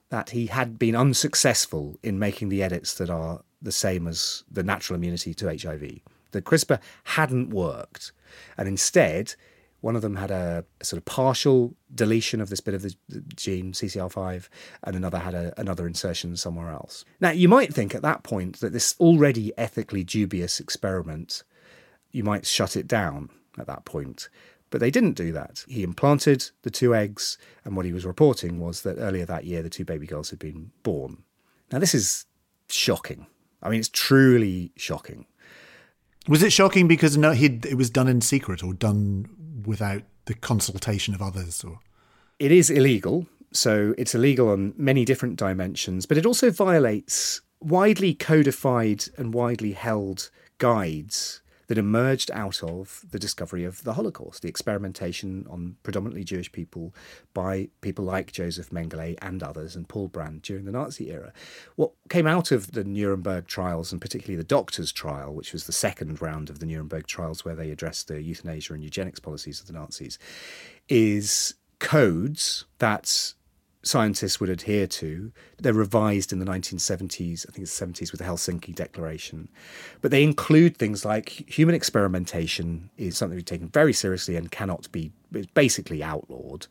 [0.08, 4.62] that he had been unsuccessful in making the edits that are the same as the
[4.62, 6.00] natural immunity to HIV.
[6.30, 8.12] The CRISPR hadn't worked.
[8.56, 9.34] And instead,
[9.82, 13.20] one of them had a, sort of partial deletion of this bit of the, the
[13.36, 14.48] gene, CCR5,
[14.82, 17.04] and another had a, another insertion somewhere else.
[17.20, 21.42] Now, you might think at that point that this already ethically dubious experiment,
[22.10, 24.30] you might shut it down at that point.
[24.72, 25.64] But they didn't do that.
[25.68, 29.62] He implanted the two eggs, and what he was reporting was that earlier that year,
[29.62, 31.22] the two baby girls had been born.
[31.70, 32.26] Now, this is
[32.68, 33.26] shocking.
[33.62, 35.26] I mean, it's truly shocking.
[36.26, 41.14] Was it shocking because no, it was done in secret or done without the consultation
[41.14, 41.80] of others or
[42.38, 48.14] it is illegal so it's illegal on many different dimensions but it also violates widely
[48.14, 51.41] codified and widely held guides
[51.72, 56.94] that emerged out of the discovery of the Holocaust, the experimentation on predominantly Jewish people
[57.32, 61.32] by people like Joseph Mengele and others, and Paul Brand during the Nazi era.
[61.76, 65.72] What came out of the Nuremberg trials, and particularly the doctors' trial, which was the
[65.72, 69.66] second round of the Nuremberg trials where they addressed the euthanasia and eugenics policies of
[69.66, 70.18] the Nazis,
[70.90, 73.32] is codes that
[73.83, 75.33] scientists would adhere to.
[75.59, 79.49] They're revised in the 1970s, I think it's 70s with the Helsinki Declaration.
[80.01, 84.51] But they include things like human experimentation is something to be taken very seriously and
[84.51, 85.12] cannot be
[85.55, 86.66] basically outlawed.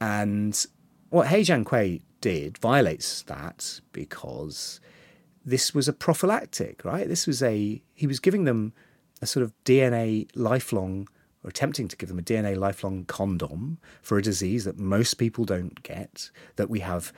[0.00, 0.66] And
[1.10, 4.80] what He Jiankui did violates that because
[5.44, 7.08] this was a prophylactic, right?
[7.08, 8.72] This was a he was giving them
[9.22, 11.08] a sort of DNA lifelong
[11.44, 15.44] or attempting to give them a DNA lifelong condom for a disease that most people
[15.44, 17.12] don't get, that we have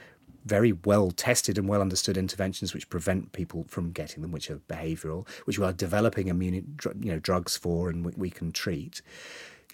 [0.44, 4.60] very well tested and well understood interventions which prevent people from getting them, which are
[4.68, 9.02] behavioural, which we are developing immune you know, drugs for and we, we can treat.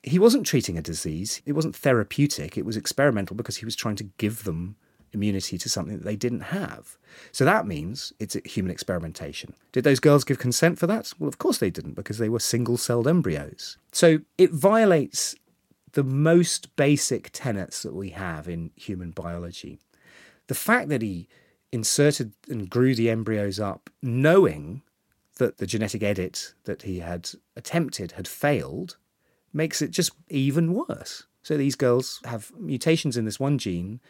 [0.02, 3.96] He wasn't treating a disease, it wasn't therapeutic, it was experimental because he was trying
[3.96, 4.76] to give them
[5.12, 6.96] immunity to something that they didn't have.
[7.32, 9.54] So that means it's human experimentation.
[9.72, 11.12] Did those girls give consent for that?
[11.18, 13.78] Well, of course they didn't because they were single celled embryos.
[13.92, 15.34] So it violates
[15.92, 19.78] the most basic tenets that we have in human biology.
[20.48, 21.28] The fact that he
[21.72, 24.82] inserted and grew the embryos up knowing
[25.36, 28.96] that the genetic edit that he had attempted had failed
[29.52, 31.24] makes it just even worse.
[31.42, 34.00] So these girls have mutations in this one gene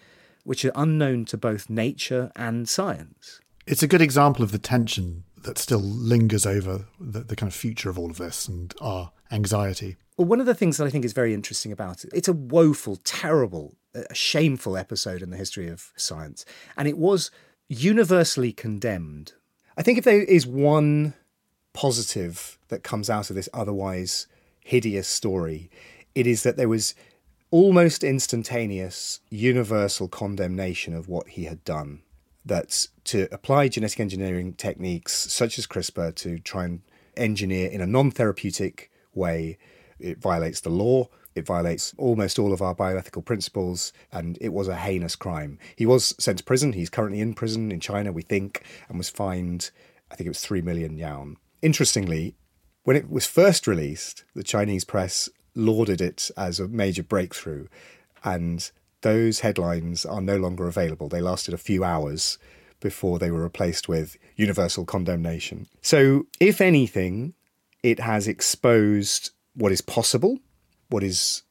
[0.47, 3.41] which are unknown to both nature and science.
[3.67, 7.55] It's a good example of the tension that still lingers over the, the, kind of
[7.55, 9.97] future of all of this and our anxiety.
[10.17, 12.33] Well, one of the things that I think is very interesting about it, it's a
[12.33, 16.45] woeful, terrible, a shameful episode in the history of science.
[16.77, 17.31] And it was
[17.69, 19.33] universally condemned.
[19.77, 21.15] I think if there is one
[21.73, 24.27] positive that comes out of this otherwise
[24.61, 25.71] hideous story,
[26.15, 26.95] it is that there was
[27.57, 32.03] almost instantaneous universal condemnation of what he had done.
[32.45, 36.83] That to apply genetic engineering techniques such as CRISPR to try and
[37.17, 39.57] engineer in a non therapeutic way,
[39.99, 44.69] it violates the law, it violates almost all of our bioethical principles, and it was
[44.69, 45.59] a heinous crime.
[45.77, 46.75] He was sent to prison.
[46.75, 49.71] He's currently in prison in China, we think, and was fined,
[50.11, 51.39] I think it was 3 million yuan.
[51.63, 52.37] Interestingly,
[52.83, 57.67] when it was first released, the Chinese press lauded it as a major breakthrough.
[58.23, 61.09] And those headlines are no longer available.
[61.09, 62.39] They lasted a few hours
[62.81, 65.67] before they were replaced with universal condemnation.
[65.81, 67.35] So, if anything,
[67.83, 70.39] it has exposed what is possible,
[70.89, 71.43] what is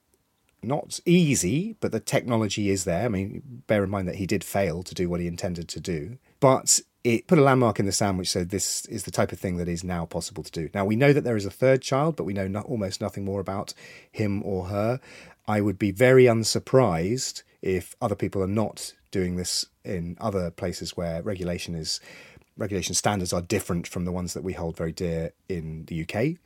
[0.61, 3.05] not easy, but the technology is there.
[3.05, 5.79] I mean, bear in mind that he did fail to do what he intended to
[5.79, 6.17] do.
[6.39, 9.37] But it put a landmark in the sand which said this is the type of
[9.39, 10.69] thing that is now possible to do.
[10.73, 13.23] Now, we know that there is a third child, but we know not, almost nothing
[13.23, 13.75] more about
[14.11, 14.99] him or her.
[15.47, 20.97] I would be very unsurprised if other people are not doing this in other places
[20.97, 21.99] where regulation is
[22.57, 26.39] regulation standards are different from the ones that we hold very dear in the UK,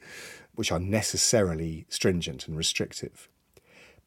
[0.55, 3.29] which are necessarily stringent and restrictive.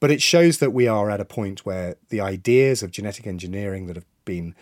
[0.00, 3.86] But it shows that we are at a point where the ideas of genetic engineering
[3.86, 4.54] that have been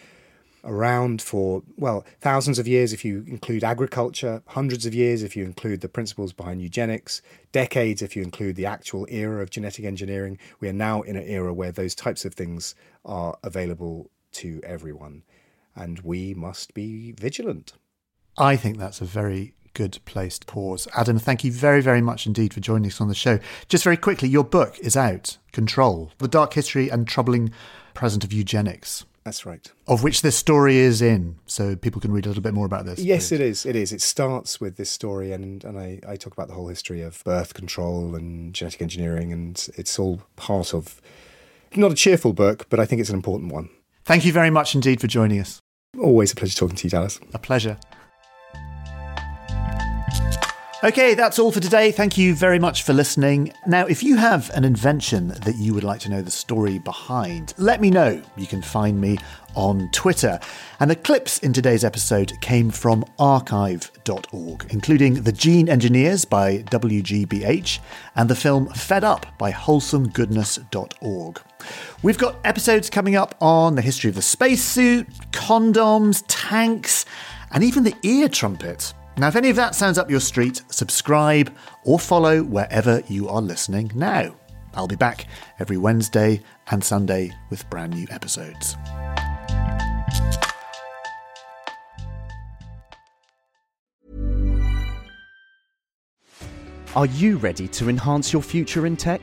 [0.64, 5.44] around for, well, thousands of years if you include agriculture, hundreds of years if you
[5.44, 10.38] include the principles behind eugenics, decades if you include the actual era of genetic engineering.
[10.61, 15.22] We are now in an era where those types of things are available to everyone,
[15.74, 17.72] and we must be vigilant.
[18.36, 20.88] I think that's a very good place to pause.
[20.96, 23.38] Adam, thank you very, very much indeed for joining us on the show.
[23.68, 27.52] Just very quickly, your book is out Control The Dark History and Troubling
[27.94, 29.04] Present of Eugenics.
[29.24, 29.70] That's right.
[29.86, 32.86] Of which this story is in, so people can read a little bit more about
[32.86, 32.98] this.
[32.98, 33.32] Yes, please.
[33.32, 33.66] it is.
[33.66, 33.92] It is.
[33.92, 37.22] It starts with this story, and, and I, I talk about the whole history of
[37.24, 41.00] birth control and genetic engineering, and it's all part of
[41.76, 43.68] not a cheerful book, but I think it's an important one.
[44.04, 45.60] Thank you very much indeed for joining us.
[45.98, 47.20] Always a pleasure talking to you, Dallas.
[47.34, 47.78] A pleasure.
[50.82, 51.92] Okay, that's all for today.
[51.92, 53.52] Thank you very much for listening.
[53.66, 57.52] Now, if you have an invention that you would like to know the story behind,
[57.58, 58.22] let me know.
[58.38, 59.18] You can find me
[59.54, 60.40] on Twitter.
[60.80, 67.78] And the clips in today's episode came from archive.org, including The Gene Engineers by WGBH
[68.16, 71.40] and the film Fed Up by wholesomegoodness.org.
[72.02, 77.04] We've got episodes coming up on the history of the spacesuit, condoms, tanks,
[77.52, 78.94] and even the ear trumpet.
[79.20, 81.54] Now, if any of that sounds up your street, subscribe
[81.84, 84.34] or follow wherever you are listening now.
[84.72, 85.26] I'll be back
[85.58, 86.40] every Wednesday
[86.70, 88.78] and Sunday with brand new episodes.
[96.96, 99.20] Are you ready to enhance your future in tech?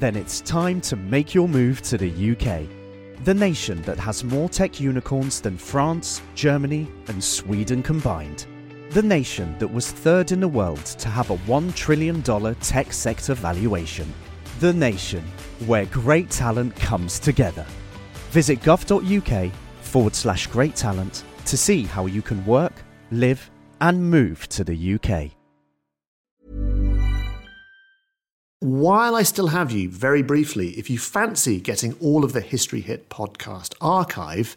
[0.00, 2.68] Then it's time to make your move to the UK,
[3.24, 8.44] the nation that has more tech unicorns than France, Germany, and Sweden combined.
[8.94, 13.34] The nation that was third in the world to have a $1 trillion tech sector
[13.34, 14.14] valuation.
[14.60, 15.24] The nation
[15.66, 17.66] where great talent comes together.
[18.30, 24.48] Visit gov.uk forward slash great talent to see how you can work, live, and move
[24.50, 25.32] to the UK.
[28.60, 32.80] While I still have you, very briefly, if you fancy getting all of the History
[32.80, 34.56] Hit podcast archive,